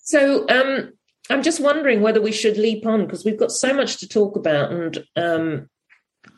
[0.00, 0.92] So um,
[1.28, 4.36] I'm just wondering whether we should leap on because we've got so much to talk
[4.36, 5.68] about, and um,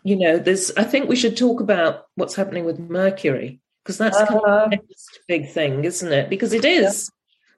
[0.02, 0.70] you know, there's.
[0.76, 4.44] I think we should talk about what's happening with Mercury because that's uh, kind of
[4.44, 4.66] uh-huh.
[4.68, 6.30] next big thing, isn't it?
[6.30, 7.10] Because it is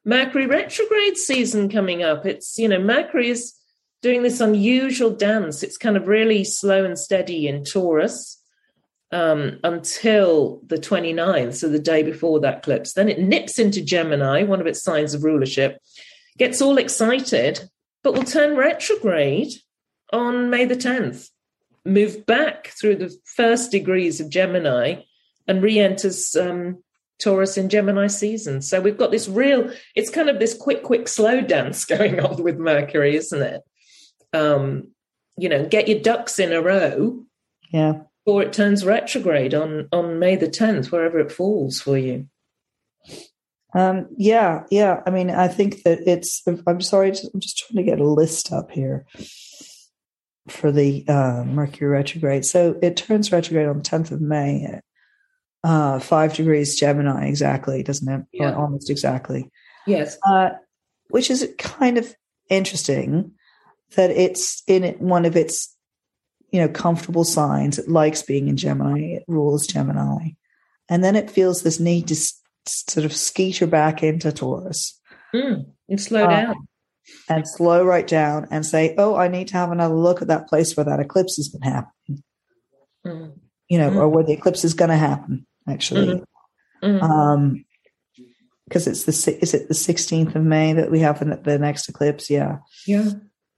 [0.05, 0.17] yeah.
[0.17, 2.27] Mercury retrograde season coming up.
[2.27, 3.55] It's you know Mercury is
[4.03, 5.63] doing this unusual dance.
[5.63, 8.43] It's kind of really slow and steady in Taurus
[9.13, 12.95] um, until the 29th, so the day before that eclipse.
[12.95, 15.79] Then it nips into Gemini, one of its signs of rulership,
[16.39, 17.61] gets all excited,
[18.03, 19.53] but will turn retrograde
[20.13, 21.29] on May the 10th,
[21.85, 25.03] move back through the first degrees of Gemini
[25.49, 26.83] and re enters um,
[27.21, 28.63] Taurus in Gemini season.
[28.63, 32.43] So we've got this real, it's kind of this quick, quick, slow dance going on
[32.43, 33.63] with Mercury, isn't it?
[34.33, 34.89] um,
[35.37, 37.25] you know, get your ducks in a row.
[37.73, 38.03] Yeah.
[38.25, 42.29] Or it turns retrograde on on May the tenth, wherever it falls for you.
[43.75, 45.01] Um, yeah, yeah.
[45.07, 46.43] I mean, I think that it's.
[46.47, 49.07] I'm sorry, I'm just trying to get a list up here
[50.49, 52.45] for the uh, Mercury retrograde.
[52.45, 54.81] So it turns retrograde on the 10th of May,
[55.65, 58.27] uh, five degrees Gemini, exactly, doesn't it?
[58.33, 58.55] Yeah.
[58.55, 59.51] almost exactly.
[59.87, 60.19] Yes.
[60.27, 60.51] Uh,
[61.09, 62.15] which is kind of
[62.49, 63.33] interesting
[63.95, 65.75] that it's in one of its
[66.51, 70.29] you know comfortable signs it likes being in gemini it rules gemini
[70.89, 75.01] and then it feels this need to s- sort of skeeter back into taurus
[75.35, 76.69] mm, and slow down um,
[77.29, 80.49] and slow right down and say oh i need to have another look at that
[80.49, 82.23] place where that eclipse has been happening
[83.07, 83.33] mm.
[83.69, 83.97] you know mm.
[83.97, 86.87] or where the eclipse is going to happen actually mm-hmm.
[86.87, 87.05] mm-hmm.
[87.05, 87.65] um
[88.69, 92.31] because it's the is it the 16th of may that we have the next eclipse
[92.31, 93.11] yeah yeah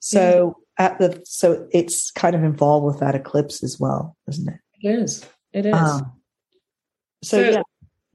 [0.05, 0.87] so yeah.
[0.87, 4.61] at the so it's kind of involved with that eclipse as well, isn't it?
[4.83, 5.27] It is.
[5.55, 5.73] It is.
[5.73, 6.13] Um,
[7.23, 7.63] so, so, yeah.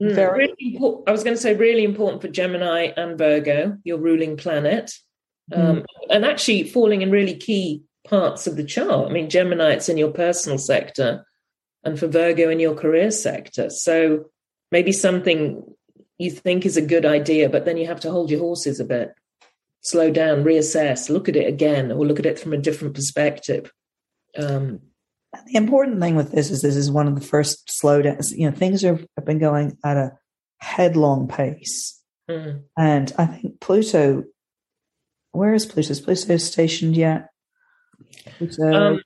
[0.00, 3.98] Mm, very really I was going to say really important for Gemini and Virgo, your
[3.98, 4.92] ruling planet,
[5.52, 5.84] um, mm.
[6.10, 9.08] and actually falling in really key parts of the chart.
[9.08, 11.24] I mean, Gemini, it's in your personal sector,
[11.84, 13.70] and for Virgo in your career sector.
[13.70, 14.26] So
[14.70, 15.62] maybe something
[16.18, 18.84] you think is a good idea, but then you have to hold your horses a
[18.84, 19.14] bit
[19.80, 23.72] slow down, reassess, look at it again, or look at it from a different perspective.
[24.36, 24.80] Um,
[25.46, 28.36] the important thing with this is this is one of the first slowdowns.
[28.36, 30.12] You know, things have been going at a
[30.58, 32.62] headlong pace, mm.
[32.76, 34.24] and I think Pluto.
[35.32, 35.90] Where is Pluto?
[35.90, 37.28] Is Pluto stationed yet?
[38.38, 38.72] Pluto.
[38.72, 39.02] Um,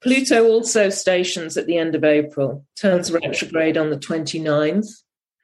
[0.00, 4.88] Pluto also stations at the end of April, turns retrograde on the 29th.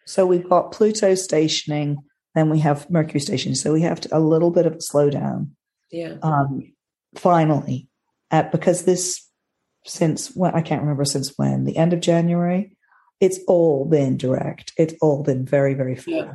[0.06, 1.98] So we've got Pluto stationing
[2.34, 3.54] then we have Mercury stationing.
[3.54, 5.50] So we have to, a little bit of a slowdown.
[5.90, 6.16] Yeah.
[6.22, 6.72] Um,
[7.14, 7.88] finally,
[8.30, 9.28] at, because this,
[9.86, 12.76] since when, I can't remember since when, the end of January,
[13.20, 14.72] it's all been direct.
[14.76, 16.08] It's all been very, very fast.
[16.08, 16.34] Yeah.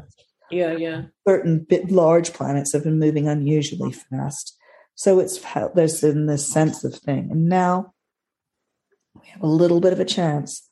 [0.52, 1.04] Yeah, yeah.
[1.28, 4.58] Certain bit large planets have been moving unusually fast.
[4.96, 7.30] So it's felt there's in this sense of thing.
[7.32, 7.94] And now
[9.16, 10.68] we have a little bit of a chance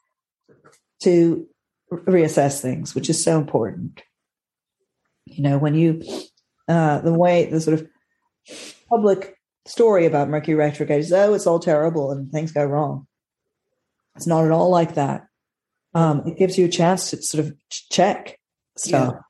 [1.03, 1.47] to
[1.91, 4.01] reassess things, which is so important.
[5.25, 6.03] You know, when you,
[6.67, 7.87] uh, the way the sort of
[8.89, 13.07] public story about Mercury retrograde is, oh, it's all terrible and things go wrong.
[14.15, 15.27] It's not at all like that.
[15.93, 18.39] Um, it gives you a chance to sort of check
[18.75, 19.13] stuff.
[19.15, 19.21] Yeah.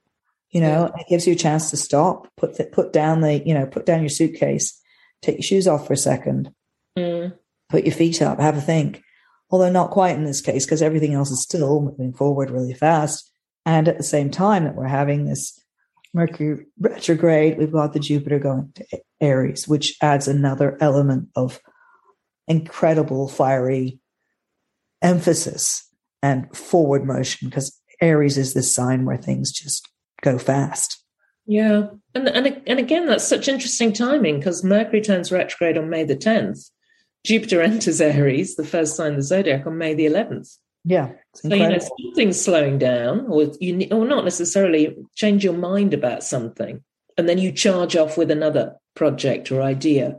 [0.57, 1.01] You know, yeah.
[1.01, 3.85] it gives you a chance to stop, put the, put down the, you know, put
[3.85, 4.75] down your suitcase,
[5.21, 6.51] take your shoes off for a second,
[6.97, 7.31] mm.
[7.69, 9.03] put your feet up, have a think.
[9.51, 13.31] Although not quite in this case, because everything else is still moving forward really fast.
[13.67, 15.63] And at the same time that we're having this
[16.11, 21.61] Mercury retrograde, we've got the Jupiter going to Aries, which adds another element of
[22.47, 23.99] incredible fiery
[25.03, 25.87] emphasis
[26.23, 29.87] and forward motion because Aries is this sign where things just
[30.21, 31.03] go fast.
[31.45, 31.87] Yeah.
[32.13, 36.15] And, and, and again, that's such interesting timing because Mercury turns retrograde on May the
[36.15, 36.69] 10th.
[37.25, 40.57] Jupiter enters Aries, the first sign of the zodiac, on May the 11th.
[40.83, 41.11] Yeah.
[41.35, 46.23] So you know something's slowing down, or you or not necessarily change your mind about
[46.23, 46.81] something,
[47.17, 50.17] and then you charge off with another project or idea.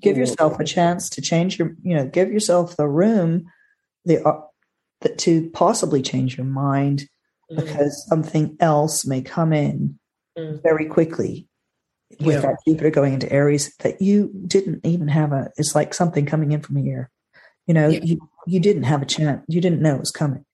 [0.00, 3.46] Give or, yourself a chance to change your, you know, give yourself the room
[4.04, 4.42] the uh,
[5.18, 7.08] to possibly change your mind
[7.50, 7.56] mm.
[7.56, 9.98] because something else may come in
[10.38, 10.62] mm.
[10.62, 11.48] very quickly
[12.20, 12.40] with yeah.
[12.40, 15.50] that Jupiter going into Aries that you didn't even have a.
[15.56, 17.10] It's like something coming in from here.
[17.66, 18.00] You know, yeah.
[18.02, 19.44] you you didn't have a chance.
[19.48, 20.44] You didn't know it was coming,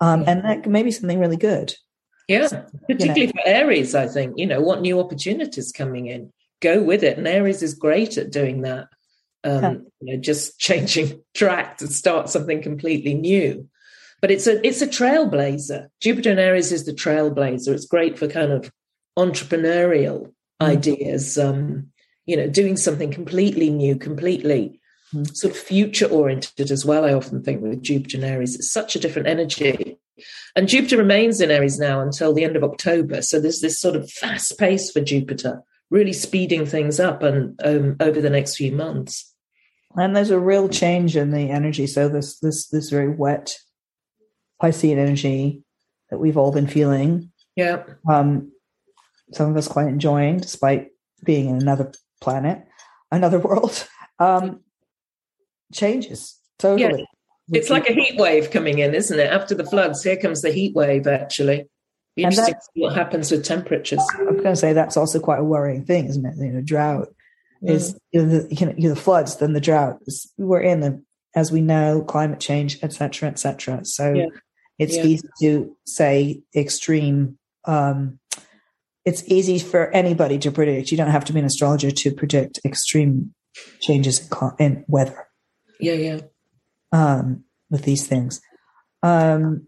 [0.00, 0.30] um, yeah.
[0.30, 1.74] and that may be something really good.
[2.28, 3.32] Yeah, so, particularly you know.
[3.32, 4.34] for Aries, I think.
[4.36, 6.32] You know, what new opportunities coming in?
[6.60, 8.88] Go with it, and Aries is great at doing that.
[9.42, 13.68] Um, you know, just changing track to start something completely new.
[14.20, 15.88] But it's a it's a trailblazer.
[16.00, 17.72] Jupiter in Aries is the trailblazer.
[17.72, 18.70] It's great for kind of
[19.18, 20.66] entrepreneurial mm.
[20.66, 21.88] ideas, um,
[22.26, 24.80] you know, doing something completely new, completely
[25.14, 25.34] mm.
[25.36, 27.04] sort of future oriented as well.
[27.04, 29.98] I often think with Jupiter and Aries, it's such a different energy.
[30.54, 33.22] And Jupiter remains in Aries now until the end of October.
[33.22, 37.96] So there's this sort of fast pace for Jupiter, really speeding things up and um,
[38.00, 39.32] over the next few months.
[39.96, 41.86] And there's a real change in the energy.
[41.86, 43.56] So this this this very wet
[44.62, 45.62] Piscean energy
[46.10, 47.30] that we've all been feeling.
[47.56, 47.84] Yeah.
[48.08, 48.52] Um,
[49.32, 50.88] some of us quite enjoying, despite
[51.24, 52.66] being in another planet,
[53.10, 53.86] another world,
[54.18, 54.60] um,
[55.72, 57.00] changes totally.
[57.00, 57.58] Yeah.
[57.58, 59.32] It's like a heat wave coming in, isn't it?
[59.32, 61.68] After the floods, here comes the heat wave, actually.
[62.16, 64.00] Interesting to what happens with temperatures.
[64.18, 66.36] I was going to say that's also quite a worrying thing, isn't it?
[66.36, 67.08] You know, drought
[67.62, 67.70] mm.
[67.70, 70.00] is you know, the, you know, the floods, then the drought.
[70.38, 71.02] We're in the,
[71.34, 73.84] as we know, climate change, etc., etc.
[73.84, 74.26] So yeah.
[74.80, 75.04] It's yeah.
[75.04, 78.18] easy to say extreme um,
[79.04, 80.90] it's easy for anybody to predict.
[80.90, 83.34] You don't have to be an astrologer to predict extreme
[83.80, 85.26] changes in, in weather.
[85.78, 86.20] Yeah, yeah.
[86.92, 88.40] Um, with these things.
[89.02, 89.66] Um,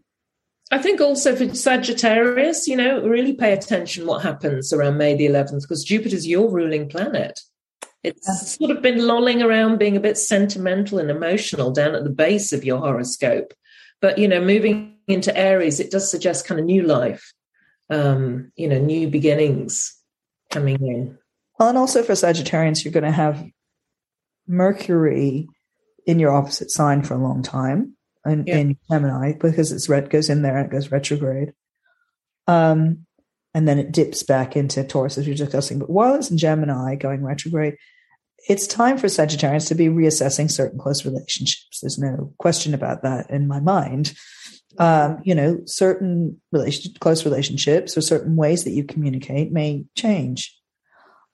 [0.70, 5.26] I think also for Sagittarius, you know, really pay attention what happens around May the
[5.26, 7.38] 11th because Jupiter's your ruling planet.
[8.02, 12.10] It's sort of been lolling around being a bit sentimental and emotional down at the
[12.10, 13.54] base of your horoscope.
[14.00, 17.32] But, you know, moving into Aries, it does suggest kind of new life
[17.92, 19.94] um, you know, new beginnings
[20.50, 21.18] coming in.
[21.58, 23.44] Well, and also for Sagittarians, you're going to have
[24.46, 25.48] Mercury
[26.06, 28.56] in your opposite sign for a long time in, yeah.
[28.56, 31.52] in Gemini because it's red goes in there and it goes retrograde.
[32.48, 33.06] Um,
[33.54, 35.78] and then it dips back into Taurus as we are discussing.
[35.78, 37.76] But while it's in Gemini going retrograde,
[38.48, 41.80] it's time for Sagittarians to be reassessing certain close relationships.
[41.80, 44.14] There's no question about that in my mind
[44.78, 50.56] um, you know, certain relation, close relationships or certain ways that you communicate may change.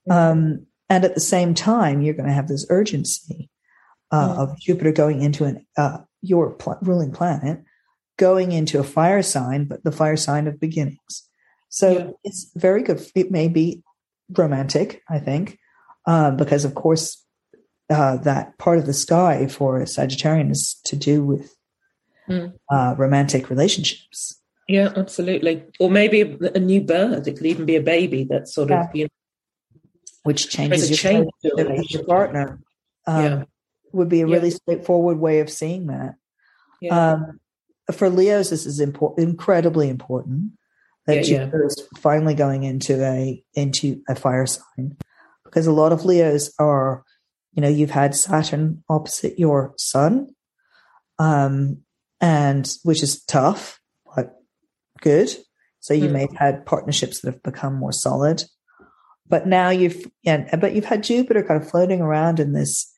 [0.09, 3.49] Um, and at the same time, you're going to have this urgency
[4.11, 4.39] uh, mm-hmm.
[4.39, 7.63] of Jupiter going into an uh, your pl- ruling planet,
[8.17, 11.29] going into a fire sign, but the fire sign of beginnings.
[11.69, 12.09] So yeah.
[12.23, 13.05] it's very good.
[13.15, 13.83] It may be
[14.35, 15.57] romantic, I think,
[16.05, 17.23] uh, because of course
[17.89, 21.55] uh, that part of the sky for a Sagittarian is to do with
[22.29, 22.53] mm.
[22.71, 24.39] uh, romantic relationships.
[24.67, 25.63] Yeah, absolutely.
[25.79, 27.27] Or maybe a, new birth.
[27.27, 28.83] It could even be a baby that sort yeah.
[28.83, 29.09] of, you know,
[30.23, 32.59] which changes your, change your partner.
[33.07, 33.43] Um, yeah.
[33.91, 34.55] Would be a really yeah.
[34.57, 36.15] straightforward way of seeing that.
[36.81, 37.13] Yeah.
[37.13, 37.39] Um,
[37.91, 40.51] for Leos, this is important, incredibly important
[41.07, 44.95] that yeah, Jupiter is finally going into a into a fire sign
[45.43, 47.03] because a lot of Leos are,
[47.53, 50.27] you know, you've had Saturn opposite your Sun,
[51.17, 51.79] um,
[52.21, 53.79] and which is tough,
[54.15, 54.33] but
[55.01, 55.29] good.
[55.79, 56.13] So you mm.
[56.13, 58.43] may have had partnerships that have become more solid.
[59.27, 62.91] But now you've, yeah, but you've had Jupiter kind of floating around in this,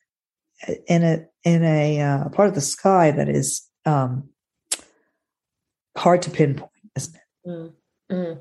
[0.86, 4.30] in a, in a uh, part of the sky that is um,
[5.96, 7.48] hard to pinpoint, isn't it?
[7.48, 7.72] Mm.
[8.10, 8.38] Mm.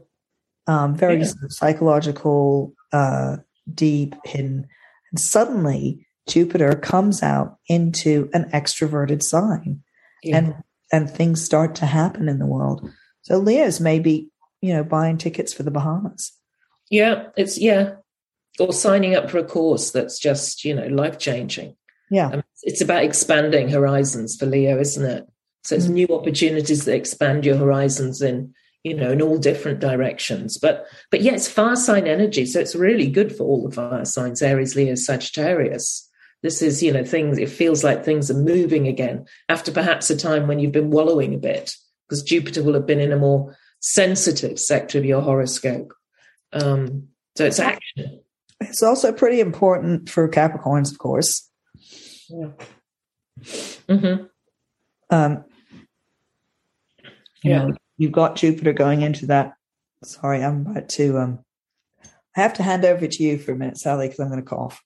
[0.68, 1.26] Um, very yeah.
[1.26, 3.38] sort of psychological, uh,
[3.74, 4.68] deep, hidden.
[5.12, 9.84] And suddenly Jupiter comes out into an extroverted sign.
[10.24, 10.38] Yeah.
[10.38, 10.56] And
[10.92, 12.90] and things start to happen in the world.
[13.22, 14.30] So Leo's maybe,
[14.62, 16.34] you know, buying tickets for the Bahamas.
[16.90, 17.96] Yeah, it's yeah,
[18.60, 21.76] or signing up for a course that's just you know life changing.
[22.10, 25.26] Yeah, um, it's about expanding horizons for Leo, isn't it?
[25.64, 25.94] So it's mm-hmm.
[25.94, 30.58] new opportunities that expand your horizons in you know in all different directions.
[30.58, 34.04] But but yeah, it's fire sign energy, so it's really good for all the fire
[34.04, 36.10] signs: Aries, Leo, Sagittarius.
[36.44, 40.18] This is, you know, things, it feels like things are moving again after perhaps a
[40.18, 41.76] time when you've been wallowing a bit,
[42.08, 45.94] because Jupiter will have been in a more sensitive sector of your horoscope.
[46.52, 48.22] Um, so it's action.
[48.60, 51.50] It's also pretty important for Capricorns, of course.
[52.30, 52.50] Yeah.
[53.40, 54.26] Mm-hmm.
[55.10, 55.46] Um,
[57.44, 57.66] you yeah.
[57.66, 59.54] know, you've got Jupiter going into that.
[60.04, 61.20] Sorry, I'm about to.
[61.20, 61.40] Um,
[62.36, 64.46] I have to hand over to you for a minute, Sally, because I'm going to
[64.46, 64.82] cough.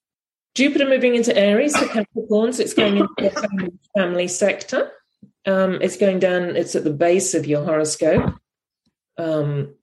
[0.56, 4.90] Jupiter moving into Aries for Capricorns, it's going into the family, family sector.
[5.46, 6.56] Um, it's going down.
[6.56, 8.34] It's at the base of your horoscope.
[9.18, 9.76] Um,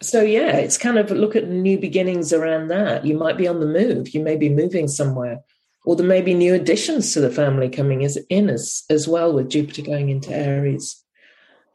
[0.00, 3.06] so yeah, it's kind of look at new beginnings around that.
[3.06, 4.12] You might be on the move.
[4.12, 5.38] You may be moving somewhere,
[5.86, 9.32] or there may be new additions to the family coming as in as as well
[9.32, 11.00] with Jupiter going into Aries.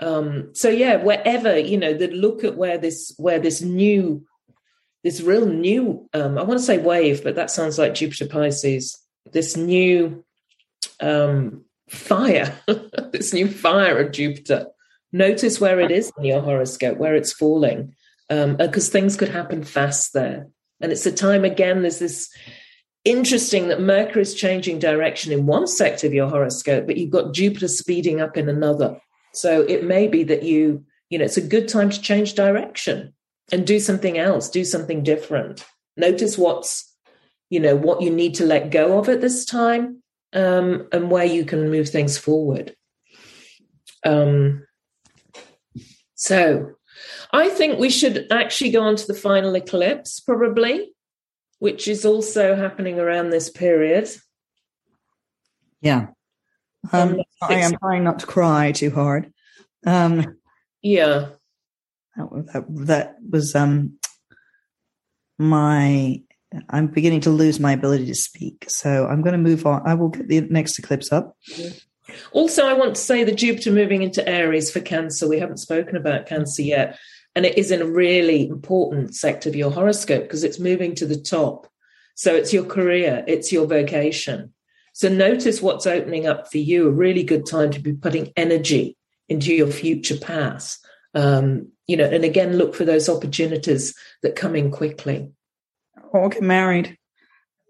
[0.01, 4.26] Um, so yeah, wherever you know, that look at where this where this new
[5.07, 9.01] this real new um, I want to say wave, but that sounds like Jupiter Pisces.
[9.31, 10.25] This new
[10.99, 12.53] um, fire,
[13.13, 14.67] this new fire of Jupiter.
[15.13, 17.95] Notice where it is in your horoscope, where it's falling,
[18.27, 20.49] because um, things could happen fast there.
[20.81, 21.83] And it's a time again.
[21.83, 22.29] There's this
[23.05, 27.33] interesting that Mercury is changing direction in one sector of your horoscope, but you've got
[27.33, 28.99] Jupiter speeding up in another.
[29.33, 33.13] So it may be that you, you know, it's a good time to change direction
[33.51, 35.65] and do something else, do something different.
[35.95, 36.93] Notice what's,
[37.49, 41.25] you know, what you need to let go of at this time um, and where
[41.25, 42.75] you can move things forward.
[44.05, 44.65] Um,
[46.15, 46.73] so
[47.31, 50.93] I think we should actually go on to the final eclipse, probably,
[51.59, 54.09] which is also happening around this period.
[55.81, 56.07] Yeah.
[56.91, 59.33] Um, I am trying not to cry too hard.
[59.85, 60.37] Um,
[60.81, 61.29] yeah.
[62.17, 63.97] That, that, was um,
[65.37, 66.21] my
[66.69, 68.65] I'm beginning to lose my ability to speak.
[68.69, 69.81] So I'm going to move on.
[69.85, 71.35] I will get the next eclipse up.
[72.31, 75.27] Also, I want to say the Jupiter moving into Aries for Cancer.
[75.27, 76.97] We haven't spoken about Cancer yet.
[77.35, 81.05] And it is in a really important sector of your horoscope because it's moving to
[81.05, 81.67] the top.
[82.15, 84.53] So it's your career, it's your vocation.
[84.93, 88.97] So notice what's opening up for you, a really good time to be putting energy
[89.29, 90.79] into your future path.
[91.13, 95.29] Um, you know, and again, look for those opportunities that come in quickly.
[96.11, 96.97] Or get married,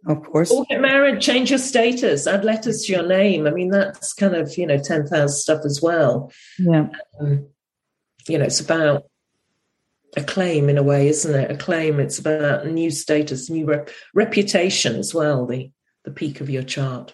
[0.07, 0.51] of course.
[0.51, 3.45] Or get married, change your status, add letters to your name.
[3.45, 6.31] I mean, that's kind of, you know, 10,000 stuff as well.
[6.57, 6.89] Yeah.
[7.19, 7.47] Um,
[8.27, 9.03] you know, it's about
[10.15, 11.51] a claim in a way, isn't it?
[11.51, 11.99] A claim.
[11.99, 15.71] It's about new status, new rep- reputation as well, the,
[16.05, 17.13] the peak of your chart.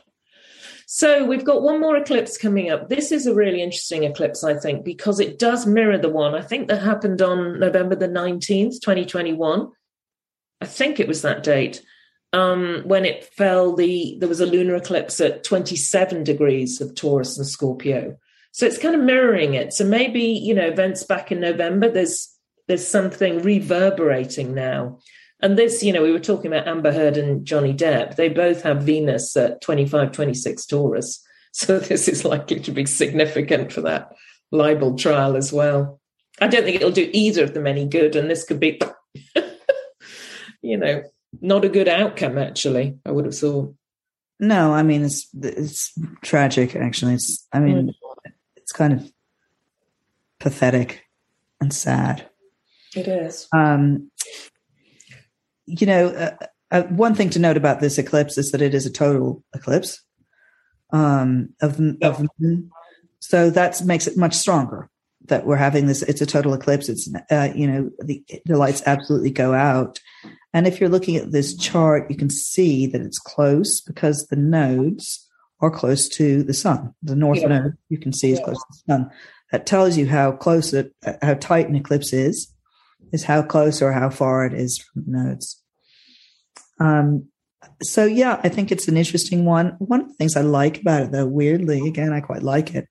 [0.85, 2.89] So we've got one more eclipse coming up.
[2.89, 6.41] This is a really interesting eclipse, I think, because it does mirror the one I
[6.41, 9.71] think that happened on November the 19th, 2021.
[10.61, 11.81] I think it was that date
[12.31, 13.75] um, when it fell.
[13.75, 18.17] The there was a lunar eclipse at 27 degrees of Taurus and Scorpio.
[18.51, 19.73] So it's kind of mirroring it.
[19.73, 21.89] So maybe you know events back in November.
[21.89, 22.33] There's
[22.67, 24.99] there's something reverberating now.
[25.43, 28.15] And this, you know, we were talking about Amber Heard and Johnny Depp.
[28.15, 31.23] They both have Venus at 25, 26 Taurus.
[31.55, 34.15] So this is likely to be significant for that
[34.49, 36.01] libel trial as well.
[36.41, 38.15] I don't think it'll do either of them any good.
[38.15, 38.81] And this could be
[40.63, 41.03] you know,
[41.41, 42.39] not a good outcome.
[42.39, 43.75] Actually, I would have thought.
[44.39, 46.75] No, I mean it's it's tragic.
[46.75, 48.31] Actually, it's I mean mm.
[48.55, 49.11] it's kind of
[50.39, 51.03] pathetic
[51.61, 52.27] and sad.
[52.95, 53.47] It is.
[53.51, 54.09] Um,
[55.79, 58.85] you know, uh, uh, one thing to note about this eclipse is that it is
[58.85, 60.01] a total eclipse
[60.91, 62.69] um, of, of moon.
[63.19, 64.89] so that makes it much stronger
[65.25, 66.01] that we're having this.
[66.01, 66.89] It's a total eclipse.
[66.89, 69.99] It's uh, you know the the lights absolutely go out,
[70.53, 74.35] and if you're looking at this chart, you can see that it's close because the
[74.35, 75.29] nodes
[75.61, 76.93] are close to the sun.
[77.03, 77.47] The north yeah.
[77.47, 78.45] node you can see is yeah.
[78.45, 79.11] close to the sun.
[79.51, 82.51] That tells you how close it, how tight an eclipse is,
[83.11, 85.62] is how close or how far it is from the nodes.
[86.83, 87.27] Um,
[87.81, 89.75] so yeah, I think it's an interesting one.
[89.79, 92.87] One of the things I like about it, though, weirdly, again, I quite like it,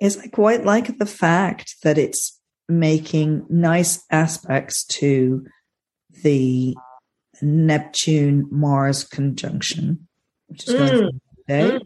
[0.00, 5.46] is I quite like the fact that it's making nice aspects to
[6.22, 6.74] the
[7.42, 10.08] Neptune Mars conjunction,
[10.46, 11.20] which is going mm.
[11.48, 11.80] Mm.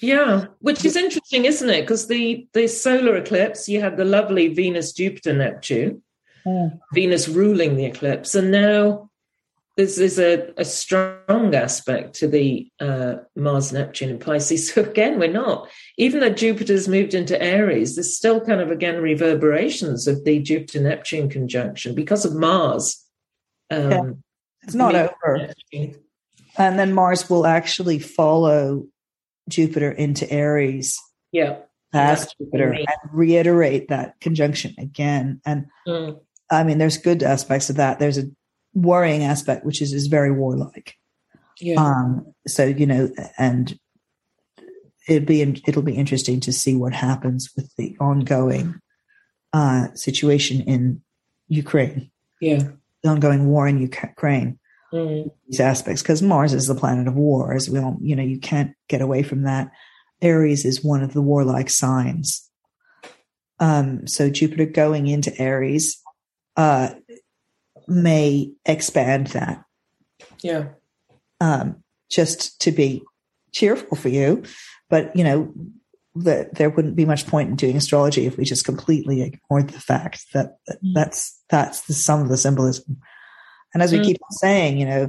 [0.00, 1.82] Yeah, which is interesting, isn't it?
[1.82, 6.02] Because the the solar eclipse, you had the lovely Venus Jupiter Neptune,
[6.46, 6.78] mm.
[6.92, 9.07] Venus ruling the eclipse, and now
[9.78, 14.70] there's, there's a, a strong aspect to the uh, Mars Neptune and Pisces.
[14.74, 19.00] So again, we're not even though Jupiter's moved into Aries, there's still kind of again
[19.00, 23.04] reverberations of the Jupiter Neptune conjunction because of Mars
[23.70, 24.10] um, yeah.
[24.62, 25.52] It's not over.
[26.56, 28.86] And then Mars will actually follow
[29.48, 31.00] Jupiter into Aries.
[31.32, 31.58] Yeah.
[31.92, 35.40] Past Jupiter and reiterate that conjunction again.
[35.46, 36.20] And mm.
[36.50, 37.98] I mean, there's good aspects of that.
[37.98, 38.24] There's a
[38.74, 40.94] worrying aspect, which is, is very warlike.
[41.60, 41.82] Yeah.
[41.82, 43.78] Um, so, you know, and
[45.08, 48.80] it'll be, it'll be interesting to see what happens with the ongoing,
[49.52, 51.02] uh, situation in
[51.48, 52.10] Ukraine.
[52.40, 52.68] Yeah
[53.02, 54.58] the ongoing war in Ukraine.
[54.92, 55.30] Mm.
[55.48, 58.38] These aspects, because Mars is the planet of war, as we all, you know, you
[58.38, 59.70] can't get away from that.
[60.22, 62.48] Aries is one of the warlike signs.
[63.60, 66.00] Um, so Jupiter going into Aries
[66.56, 66.90] uh,
[67.88, 69.64] may expand that.
[70.42, 70.68] Yeah.
[71.40, 73.02] Um, just to be
[73.52, 74.42] cheerful for you,
[74.88, 75.52] but you know
[76.14, 79.80] that there wouldn't be much point in doing astrology if we just completely ignored the
[79.80, 80.94] fact that, that mm.
[80.94, 82.98] that's that's the sum of the symbolism.
[83.74, 84.04] And as we mm.
[84.04, 85.08] keep saying, you know,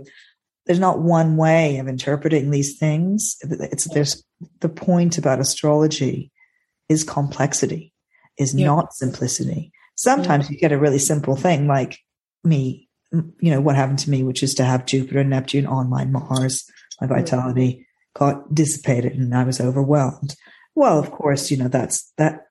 [0.65, 3.37] there's not one way of interpreting these things.
[3.41, 4.23] It's there's
[4.59, 6.31] the point about astrology
[6.89, 7.93] is complexity,
[8.37, 8.67] is yeah.
[8.67, 9.71] not simplicity.
[9.95, 10.53] Sometimes yeah.
[10.53, 11.97] you get a really simple thing like
[12.43, 15.89] me, you know, what happened to me, which is to have Jupiter and Neptune on
[15.89, 16.65] my Mars,
[17.01, 20.35] my vitality got dissipated and I was overwhelmed.
[20.75, 22.47] Well, of course, you know, that's that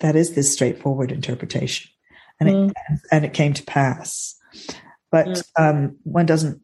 [0.00, 1.90] that is this straightforward interpretation.
[2.40, 2.70] And mm.
[2.70, 4.34] it and it came to pass.
[5.10, 5.42] But mm.
[5.58, 6.60] um, one doesn't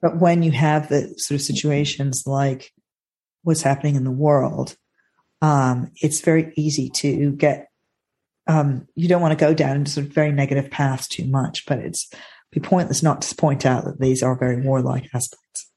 [0.00, 2.72] but when you have the sort of situations like
[3.42, 4.76] what's happening in the world,
[5.42, 7.68] um, it's very easy to get.
[8.46, 11.66] Um, you don't want to go down into sort of very negative paths too much,
[11.66, 12.10] but it's
[12.52, 15.70] be pointless not to point out that these are very warlike aspects.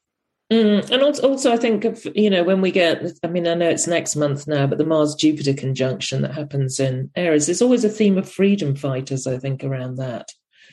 [0.52, 3.02] Mm, and also, also, I think of you know when we get.
[3.22, 6.78] I mean, I know it's next month now, but the Mars Jupiter conjunction that happens
[6.78, 7.46] in Aries.
[7.46, 9.26] There's always a theme of freedom fighters.
[9.26, 10.28] I think around that.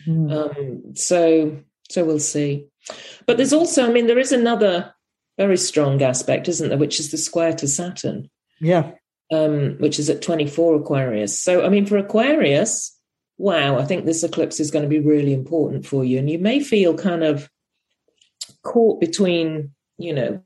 [0.07, 0.31] Mm.
[0.31, 1.57] Um, so,
[1.89, 2.65] so we'll see.
[3.25, 4.93] But there's also, I mean, there is another
[5.37, 8.29] very strong aspect, isn't there, which is the square to Saturn.
[8.59, 8.91] Yeah.
[9.32, 11.41] Um, which is at 24 Aquarius.
[11.41, 12.99] So, I mean, for Aquarius,
[13.38, 16.19] wow, I think this eclipse is going to be really important for you.
[16.19, 17.49] And you may feel kind of
[18.63, 20.41] caught between, you know,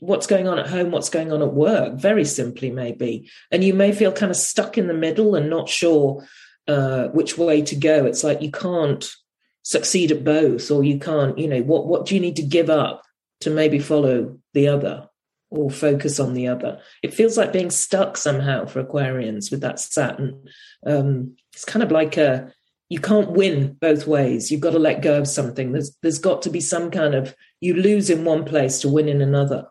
[0.00, 3.30] what's going on at home, what's going on at work, very simply, maybe.
[3.50, 6.22] And you may feel kind of stuck in the middle and not sure
[6.66, 8.04] uh, which way to go.
[8.04, 9.10] It's like you can't
[9.68, 12.70] succeed at both or you can't you know what what do you need to give
[12.70, 13.02] up
[13.40, 15.07] to maybe follow the other
[15.50, 19.80] or focus on the other it feels like being stuck somehow for aquarians with that
[19.80, 20.42] saturn
[20.86, 22.52] um, it's kind of like a
[22.88, 26.42] you can't win both ways you've got to let go of something there's there's got
[26.42, 29.66] to be some kind of you lose in one place to win in another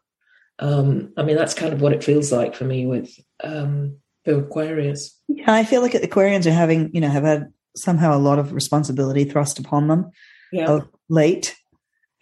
[0.59, 3.11] um, i mean that's kind of what it feels like for me with
[3.43, 8.15] um, the aquarius yeah i feel like aquarians are having you know have had somehow
[8.15, 10.11] a lot of responsibility thrust upon them
[10.51, 10.79] yeah.
[11.09, 11.55] late.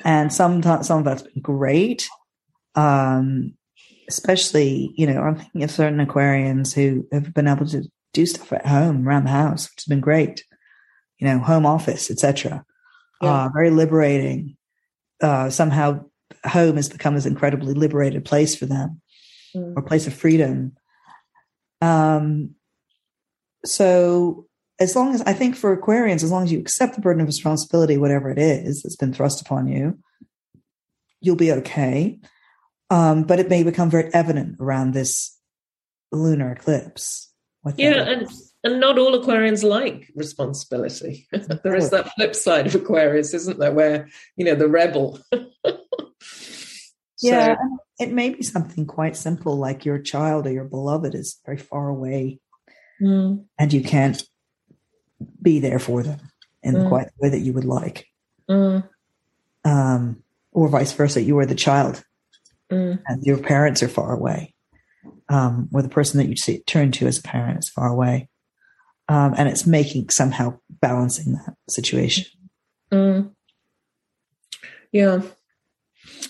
[0.04, 2.08] And some, some of that's been great.
[2.76, 3.54] Um,
[4.08, 8.54] especially, you know, I'm thinking of certain Aquarians who have been able to do stuff
[8.54, 10.44] at home around the house, which has been great.
[11.20, 12.66] You know, home office, etc.
[13.22, 13.46] Yeah.
[13.46, 14.58] Uh, very liberating.
[15.22, 16.06] Uh, somehow,
[16.46, 19.02] home has become this incredibly liberated place for them,
[19.56, 19.74] mm.
[19.78, 20.74] or place of freedom.
[21.82, 22.56] Um,
[23.64, 24.48] so
[24.80, 27.28] as long as I think for Aquarians, as long as you accept the burden of
[27.28, 29.98] responsibility, whatever it is that's been thrust upon you,
[31.22, 32.20] you'll be okay.
[32.90, 35.38] Um, but it may become very evident around this
[36.12, 37.32] lunar eclipse.
[37.78, 38.28] Yeah, and
[38.64, 41.28] and not all Aquarians like responsibility.
[41.64, 45.20] there is that flip side of Aquarius, isn't there, where you know the rebel.
[45.32, 45.78] so,
[47.22, 47.56] yeah,
[48.00, 51.90] it may be something quite simple, like your child or your beloved is very far
[51.90, 52.40] away,
[53.02, 53.44] mm.
[53.58, 54.22] and you can't
[55.42, 56.20] be there for them
[56.62, 56.90] in mm.
[56.90, 58.08] quite the way that you would like.
[58.50, 58.88] Mm.
[59.64, 62.04] Um, or vice versa, you are the child
[62.72, 63.00] mm.
[63.08, 64.54] and your parents are far away.
[65.28, 68.30] Um, or the person that you see, turn to as a parent is far away.
[69.08, 72.26] Um, and it's making somehow balancing that situation.
[72.92, 73.32] Mm.
[74.92, 75.22] Yeah.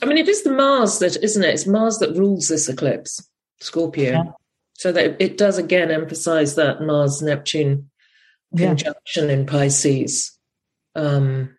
[0.02, 1.54] I mean, it is the Mars that, isn't it?
[1.54, 3.28] It's Mars that rules this eclipse,
[3.60, 4.12] Scorpio.
[4.12, 4.24] Yeah.
[4.74, 7.90] So that it does again emphasize that Mars Neptune
[8.56, 9.34] conjunction yeah.
[9.34, 10.38] in Pisces,
[10.96, 11.56] um,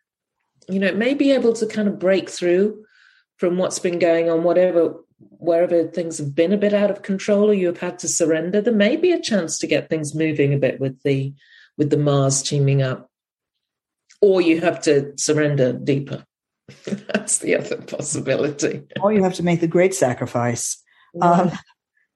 [0.68, 2.84] you know, it may be able to kind of break through
[3.36, 7.50] from what's been going on, whatever, wherever things have been a bit out of control
[7.50, 8.60] or you have had to surrender.
[8.60, 11.34] There may be a chance to get things moving a bit with the
[11.78, 13.10] with the Mars teaming up,
[14.22, 16.24] or you have to surrender deeper.
[16.86, 18.82] That's the other possibility.
[19.00, 20.82] Or you have to make the great sacrifice,
[21.20, 21.52] um,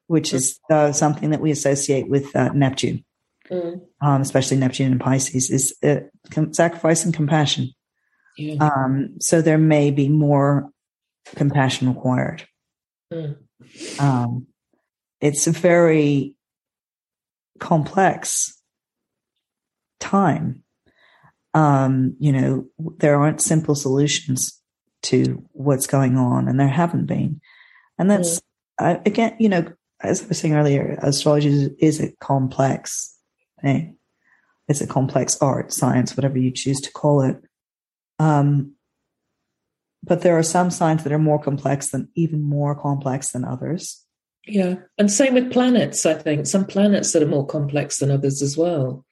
[0.07, 3.05] which is uh, something that we associate with uh, Neptune
[3.51, 3.81] mm.
[4.01, 7.71] um, especially Neptune and Pisces, is uh, com- sacrifice and compassion.
[8.37, 8.57] Yeah.
[8.61, 10.71] Um, so there may be more
[11.37, 12.47] compassion required.
[13.13, 13.37] Mm.
[13.99, 14.47] Um,
[15.21, 16.37] it's a very
[17.59, 18.61] complex
[19.99, 20.63] time.
[21.53, 22.67] Um, you know,
[22.99, 24.61] there aren't simple solutions
[25.03, 27.41] to what's going on, and there haven't been.
[27.99, 28.43] And that's, mm.
[28.79, 29.73] I, again, you know,
[30.03, 33.17] as I was saying earlier, astrology is, is a complex
[33.61, 33.97] thing.
[34.69, 37.37] It's a complex art, science, whatever you choose to call it.
[38.19, 38.75] Um,
[40.03, 44.05] but there are some signs that are more complex than even more complex than others.
[44.47, 44.77] Yeah.
[44.99, 46.47] And same with planets, I think.
[46.47, 49.05] Some planets that are more complex than others as well.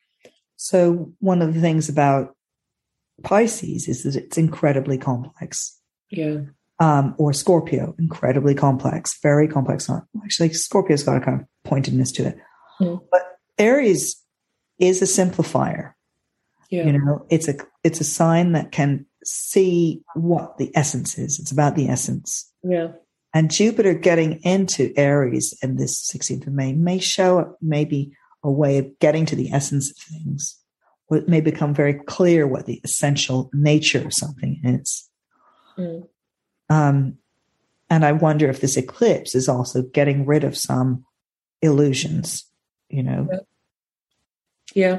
[0.57, 2.35] So, one of the things about
[3.23, 5.79] Pisces is that it's incredibly complex.
[6.11, 6.39] Yeah.
[6.81, 9.91] Um, or Scorpio, incredibly complex, very complex.
[10.23, 12.39] Actually, Scorpio's got a kind of pointedness to it.
[12.81, 13.01] Mm.
[13.11, 13.23] But
[13.59, 14.23] Aries
[14.79, 15.93] is a simplifier.
[16.71, 16.87] Yeah.
[16.87, 21.39] You know, it's a it's a sign that can see what the essence is.
[21.39, 22.51] It's about the essence.
[22.63, 22.89] Yeah.
[23.35, 28.13] And Jupiter getting into Aries in this 16th of May may show up maybe
[28.43, 30.59] a way of getting to the essence of things.
[31.11, 35.09] It may become very clear what the essential nature of something is.
[35.77, 36.09] Mm.
[36.69, 37.19] Um,
[37.91, 41.05] and I wonder if this eclipse is also getting rid of some
[41.63, 42.45] illusions,
[42.89, 43.29] you know.
[44.75, 44.99] Yeah.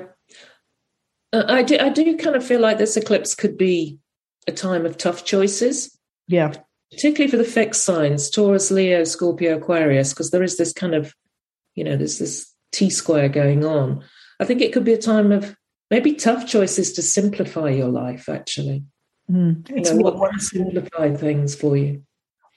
[1.31, 1.77] Uh, I do.
[1.79, 3.99] I do kind of feel like this eclipse could be
[4.47, 5.97] a time of tough choices.
[6.27, 6.53] Yeah.
[6.91, 11.13] Particularly for the fixed signs, Taurus, Leo, Scorpio, Aquarius, because there is this kind of,
[11.75, 14.03] you know, there's this T square going on.
[14.39, 15.55] I think it could be a time of
[15.91, 18.83] maybe tough choices to simplify your life, actually.
[19.29, 19.69] Mm.
[19.71, 22.03] It's you know, what simplify things for you.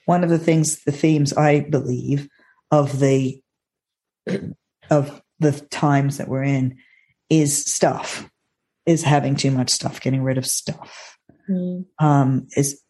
[0.07, 2.29] One of the things, the themes I believe
[2.71, 3.41] of the
[4.91, 6.79] of the times that we're in
[7.29, 8.29] is stuff,
[8.87, 11.12] is having too much stuff, getting rid of stuff.
[11.49, 11.87] Mm.
[11.99, 12.81] Um, is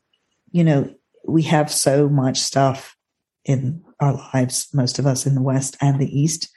[0.51, 0.95] you know
[1.27, 2.97] we have so much stuff
[3.45, 6.49] in our lives, most of us in the West and the East.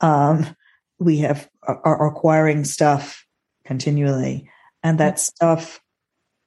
[0.00, 0.54] Um,
[0.98, 3.24] we have are acquiring stuff
[3.64, 4.50] continually,
[4.82, 5.80] and that stuff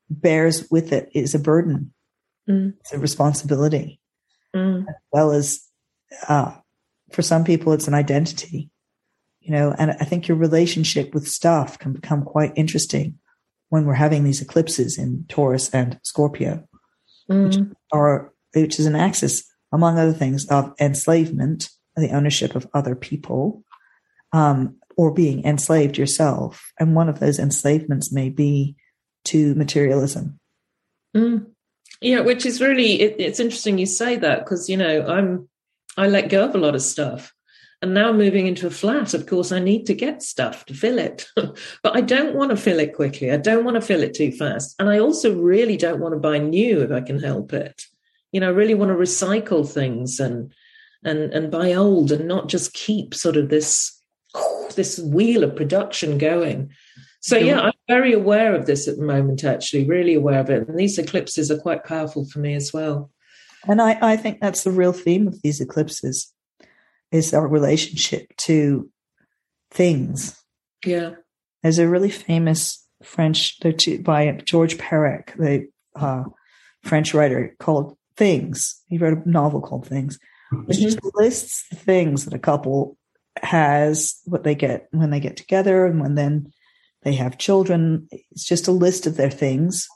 [0.10, 1.94] bears with it is a burden.
[2.50, 2.74] Mm.
[2.82, 4.00] It's a responsibility,
[4.56, 4.82] mm.
[4.88, 5.62] as well as
[6.28, 6.56] uh,
[7.12, 8.70] for some people, it's an identity.
[9.42, 13.20] You know, and I think your relationship with stuff can become quite interesting
[13.74, 16.64] when we're having these eclipses in Taurus and Scorpio,
[17.28, 17.46] mm.
[17.46, 17.58] which
[17.92, 23.64] are which is an axis, among other things, of enslavement, the ownership of other people,
[24.32, 26.72] um, or being enslaved yourself.
[26.80, 28.76] And one of those enslavements may be
[29.26, 30.40] to materialism.
[31.18, 31.48] Mm.
[32.00, 35.50] Yeah, which is really it, it's interesting you say that because you know I'm
[35.98, 37.34] I let go of a lot of stuff.
[37.84, 40.98] And now moving into a flat, of course, I need to get stuff to fill
[40.98, 41.28] it.
[41.36, 43.30] but I don't want to fill it quickly.
[43.30, 44.74] I don't want to fill it too fast.
[44.80, 47.82] And I also really don't want to buy new if I can help it.
[48.32, 50.54] You know, I really want to recycle things and
[51.04, 54.02] and and buy old and not just keep sort of this
[54.76, 56.70] this wheel of production going.
[57.20, 60.70] So yeah, I'm very aware of this at the moment, actually, really aware of it.
[60.70, 63.12] And these eclipses are quite powerful for me as well.
[63.68, 66.33] And I, I think that's the real theme of these eclipses
[67.14, 68.90] is our relationship to
[69.72, 70.38] things.
[70.84, 71.12] Yeah.
[71.62, 73.60] There's a really famous French
[74.04, 76.24] by George Perec, the uh,
[76.82, 78.82] French writer, called Things.
[78.88, 80.20] He wrote a novel called Things,
[80.66, 80.86] which mm-hmm.
[80.86, 82.98] just lists things that a couple
[83.42, 86.52] has, what they get when they get together, and when then
[87.04, 88.08] they have children.
[88.32, 89.88] It's just a list of their things.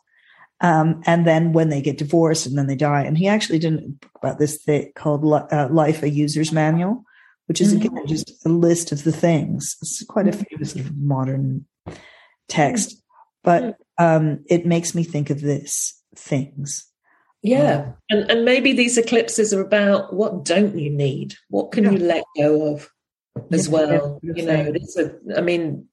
[0.61, 3.03] Um, and then when they get divorced and then they die.
[3.03, 7.03] And he actually did a book about this thing called uh, Life, a User's Manual,
[7.47, 7.95] which is mm-hmm.
[7.95, 9.75] again just a list of the things.
[9.81, 10.43] It's quite a mm-hmm.
[10.51, 11.65] famous sort of modern
[12.47, 13.01] text,
[13.43, 16.87] but um, it makes me think of this things.
[17.43, 17.93] Yeah.
[18.09, 21.35] and, and maybe these eclipses are about what don't you need?
[21.49, 21.91] What can yeah.
[21.91, 22.89] you let go of
[23.51, 24.19] as yeah, well?
[24.21, 25.87] Yeah, you know, it is a, I mean,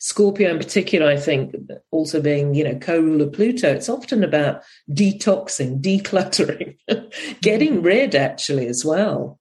[0.00, 1.54] Scorpio in particular, I think,
[1.90, 6.76] also being, you know, co-ruler Pluto, it's often about detoxing, decluttering,
[7.42, 7.82] getting mm-hmm.
[7.82, 9.38] rid actually as well.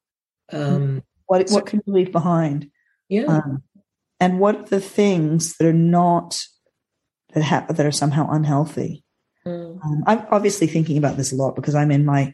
[0.51, 2.71] Um, what what can you leave behind?
[3.07, 3.25] Yeah.
[3.25, 3.63] Um,
[4.19, 6.39] and what are the things that are not
[7.33, 9.03] that ha- that are somehow unhealthy?
[9.45, 9.79] Mm.
[9.85, 12.33] Um, I'm obviously thinking about this a lot because I'm in my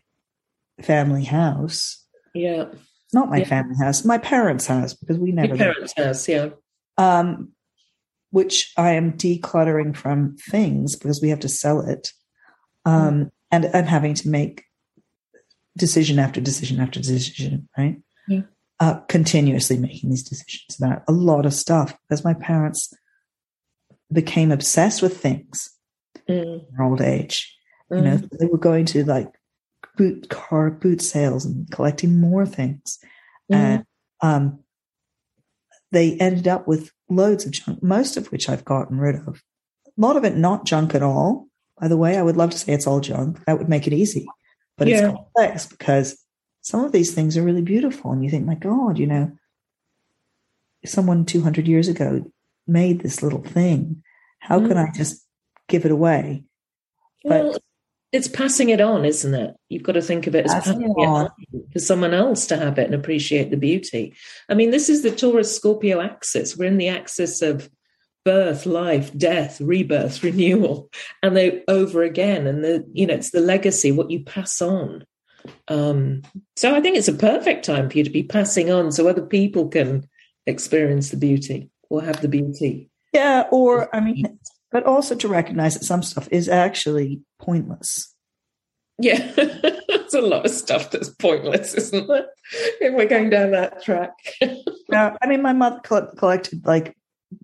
[0.82, 2.04] family house.
[2.34, 2.66] Yeah.
[3.14, 3.46] Not my yeah.
[3.46, 5.50] family house, my parents' house because we never.
[5.50, 6.50] Your parents' house, yeah.
[6.98, 7.52] Um,
[8.32, 12.12] which I am decluttering from things because we have to sell it.
[12.86, 13.32] Um, mm.
[13.52, 14.64] and I'm having to make
[15.78, 17.98] decision after decision after decision, right?
[18.30, 18.42] Yeah.
[18.82, 22.94] Uh, continuously making these decisions about a lot of stuff because my parents
[24.12, 25.72] became obsessed with things
[26.28, 26.44] mm.
[26.44, 27.58] in their old age.
[27.92, 27.98] Mm.
[27.98, 28.38] You know, mm.
[28.38, 29.32] they were going to like
[29.98, 33.00] boot car boot sales and collecting more things.
[33.52, 33.56] Mm.
[33.56, 33.86] And
[34.22, 34.60] um,
[35.92, 39.42] they ended up with loads of junk, most of which I've gotten rid of.
[39.88, 41.48] A lot of it not junk at all.
[41.80, 43.44] By the way, I would love to say it's all junk.
[43.46, 44.26] That would make it easy.
[44.78, 44.96] But yeah.
[44.96, 46.25] it's complex because
[46.66, 48.12] some of these things are really beautiful.
[48.12, 49.32] And you think, my God, you know,
[50.84, 52.26] someone 200 years ago
[52.66, 54.02] made this little thing.
[54.40, 54.70] How mm.
[54.70, 55.24] can I just
[55.68, 56.44] give it away?
[57.24, 57.58] But well,
[58.12, 59.56] it's passing it on, isn't it?
[59.70, 61.26] You've got to think of it as passing, it on.
[61.26, 61.30] on
[61.72, 64.16] for someone else to have it and appreciate the beauty.
[64.50, 66.58] I mean, this is the Taurus Scorpio axis.
[66.58, 67.70] We're in the axis of
[68.24, 70.90] birth, life, death, rebirth, renewal,
[71.22, 72.48] and they over again.
[72.48, 75.06] And the you know, it's the legacy, what you pass on.
[75.68, 76.22] Um,
[76.56, 79.22] so I think it's a perfect time for you to be passing on so other
[79.22, 80.08] people can
[80.46, 82.90] experience the beauty or have the beauty.
[83.14, 84.40] Yeah, or I mean,
[84.72, 88.14] but also to recognize that some stuff is actually pointless.
[88.98, 92.28] Yeah, there's a lot of stuff that's pointless, isn't there?
[92.82, 94.14] If we're going down that track.
[94.90, 96.96] yeah, I mean, my mother collected like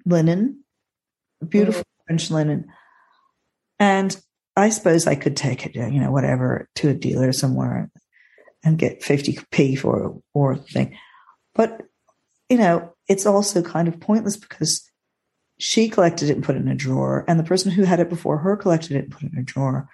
[0.06, 0.64] linen,
[1.48, 2.06] beautiful mm.
[2.08, 2.68] French linen,
[3.80, 4.16] and
[4.56, 7.90] I suppose I could take it, you know, whatever, to a dealer somewhere
[8.64, 10.98] and get 50p for or thing.
[11.56, 11.82] But,
[12.50, 14.90] you know, it's also kind of pointless because
[15.58, 18.10] she collected it and put it in a drawer, and the person who had it
[18.10, 19.88] before her collected it and put it in a drawer,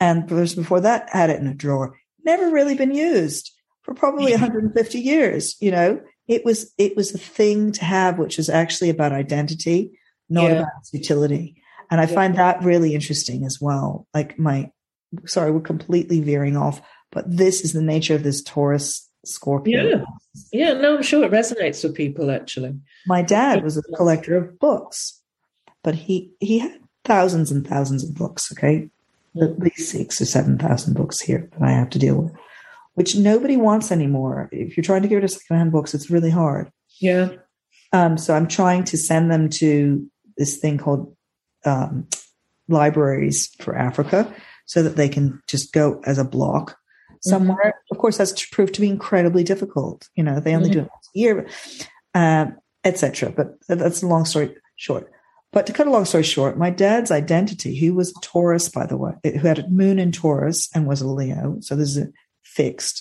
[0.00, 1.96] and the person before that had it in a drawer.
[2.24, 3.52] Never really been used
[3.82, 5.56] for probably 150 years.
[5.60, 9.98] You know, it was it was a thing to have, which is actually about identity,
[10.28, 10.60] not yeah.
[10.60, 11.62] about utility.
[11.94, 14.08] And I find that really interesting as well.
[14.12, 14.72] Like my,
[15.26, 16.82] sorry, we're completely veering off,
[17.12, 19.88] but this is the nature of this Taurus Scorpio.
[19.88, 20.04] Yeah.
[20.52, 20.72] Yeah.
[20.72, 22.74] No, I'm sure it resonates with people actually.
[23.06, 25.20] My dad was a collector of books,
[25.84, 28.50] but he, he had thousands and thousands of books.
[28.50, 28.90] Okay.
[29.40, 32.32] At least six or 7,000 books here that I have to deal with,
[32.94, 34.48] which nobody wants anymore.
[34.50, 36.72] If you're trying to get rid of secondhand books, it's really hard.
[36.98, 37.28] Yeah.
[37.92, 41.14] Um, so I'm trying to send them to this thing called
[41.64, 42.06] um,
[42.68, 44.32] libraries for Africa
[44.66, 46.76] so that they can just go as a block
[47.20, 47.56] somewhere.
[47.56, 47.94] Mm-hmm.
[47.94, 50.08] Of course, that's proved to be incredibly difficult.
[50.14, 50.80] You know, they only mm-hmm.
[50.80, 51.48] do it once a year,
[52.14, 53.30] um, etc.
[53.30, 55.10] But that's a long story short.
[55.52, 58.86] But to cut a long story short, my dad's identity, he was a Taurus, by
[58.86, 61.58] the way, who had a moon in Taurus and was a Leo.
[61.60, 62.08] So this is
[62.42, 63.00] fixed,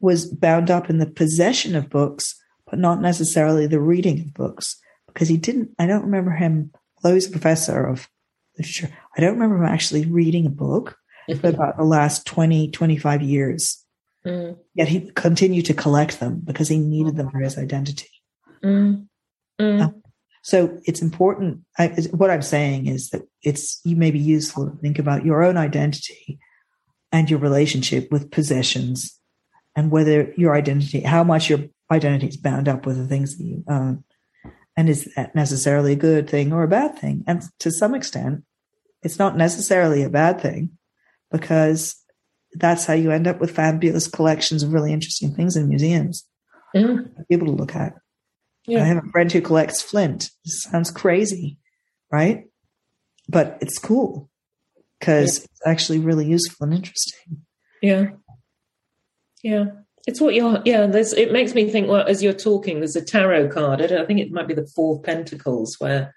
[0.00, 2.34] was bound up in the possession of books,
[2.66, 6.72] but not necessarily the reading of books because he didn't, I don't remember him
[7.02, 8.08] he's a professor of
[8.56, 10.96] literature, I don't remember him actually reading a book
[11.40, 13.84] for about the last 20, 25 years.
[14.26, 14.58] Mm.
[14.74, 18.10] Yet he continued to collect them because he needed them for his identity.
[18.62, 19.06] Mm.
[19.60, 19.82] Mm.
[19.82, 19.90] Uh,
[20.42, 21.60] so it's important.
[21.78, 25.42] I, what I'm saying is that it's you may be useful to think about your
[25.42, 26.38] own identity
[27.12, 29.18] and your relationship with possessions
[29.76, 33.44] and whether your identity, how much your identity is bound up with the things that
[33.44, 34.04] you own.
[34.78, 37.24] And is that necessarily a good thing or a bad thing?
[37.26, 38.44] And to some extent,
[39.02, 40.70] it's not necessarily a bad thing
[41.32, 41.96] because
[42.52, 46.24] that's how you end up with fabulous collections of really interesting things in museums.
[46.76, 47.10] Mm.
[47.28, 47.94] People to look at.
[48.68, 48.84] Yeah.
[48.84, 50.30] I have a friend who collects flint.
[50.44, 51.58] This sounds crazy,
[52.12, 52.44] right?
[53.28, 54.30] But it's cool
[55.00, 55.44] because yeah.
[55.44, 57.42] it's actually really useful and interesting.
[57.82, 58.10] Yeah.
[59.42, 59.64] Yeah.
[60.08, 60.86] It's what you're, yeah.
[60.86, 61.86] There's, it makes me think.
[61.86, 63.82] Well, as you're talking, there's a tarot card.
[63.82, 66.14] I, I think it might be the Four of Pentacles, where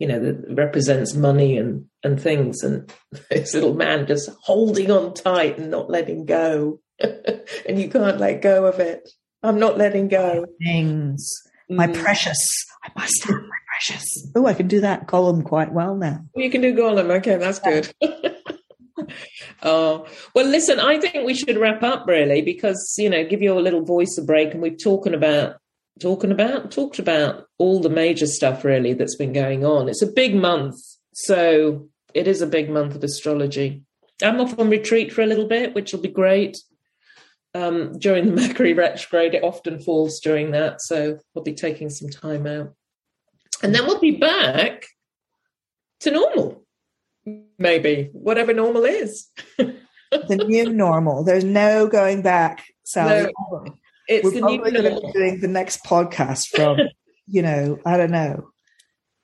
[0.00, 2.92] you know that represents money and and things, and
[3.30, 8.42] this little man just holding on tight and not letting go, and you can't let
[8.42, 9.08] go of it.
[9.44, 10.44] I'm not letting go.
[10.60, 11.32] Things,
[11.70, 11.94] my mm.
[11.94, 12.66] precious.
[12.82, 14.32] I must have my precious.
[14.34, 16.24] Oh, I can do that Gollum quite well now.
[16.34, 17.16] You can do Gollum.
[17.18, 17.92] Okay, that's good.
[19.62, 23.60] Oh, well, listen, I think we should wrap up really because, you know, give your
[23.60, 24.52] little voice a break.
[24.52, 25.56] And we've talking about,
[26.00, 29.88] talking about, talked about all the major stuff really that's been going on.
[29.88, 30.76] It's a big month.
[31.12, 33.82] So it is a big month of astrology.
[34.22, 36.58] I'm off on retreat for a little bit, which will be great.
[37.54, 40.80] Um, during the Mercury retrograde, it often falls during that.
[40.80, 42.74] So we'll be taking some time out.
[43.62, 44.86] And then we'll be back
[46.00, 46.64] to normal
[47.58, 49.28] maybe whatever normal is.
[49.56, 51.24] the new normal.
[51.24, 53.32] There's no going back, Sally.
[53.50, 53.64] No,
[54.08, 56.78] it's We're probably going to be doing the next podcast from,
[57.26, 58.50] you know, I don't know,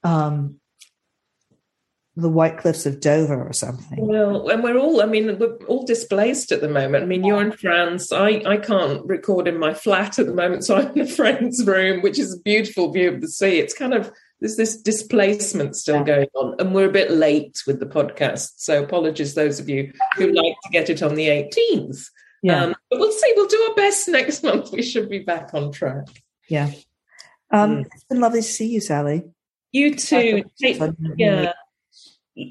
[0.03, 0.61] um,
[2.17, 4.07] the White Cliffs of Dover or something.
[4.07, 7.03] Well, and we're all, I mean, we're all displaced at the moment.
[7.03, 8.13] I mean, you're in France.
[8.13, 11.67] I, I can't record in my flat at the moment, so I'm in a friend's
[11.67, 13.59] room, which is a beautiful view of the sea.
[13.59, 14.13] It's kind of
[14.45, 18.51] there's this displacement still going on, and we're a bit late with the podcast.
[18.59, 22.11] So apologies those of you who like to get it on the 18th.
[22.43, 22.65] Yeah.
[22.65, 23.33] Um, but we'll see.
[23.35, 24.71] We'll do our best next month.
[24.71, 26.09] We should be back on track.
[26.47, 26.73] Yeah.
[27.51, 27.87] Um, mm.
[27.95, 29.23] It's been lovely to see you, Sally.
[29.73, 30.45] You too.
[30.61, 30.79] Take,
[31.17, 31.53] yeah.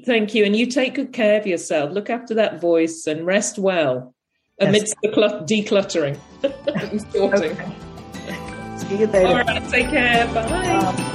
[0.04, 0.44] Thank you.
[0.44, 1.92] And you take good care of yourself.
[1.92, 4.16] Look after that voice and rest well
[4.58, 5.14] amidst yes.
[5.14, 6.18] the cl- decluttering
[6.90, 7.56] and sorting.
[8.80, 9.28] See you later.
[9.28, 9.70] All right.
[9.70, 10.26] Take care.
[10.34, 11.12] Bye.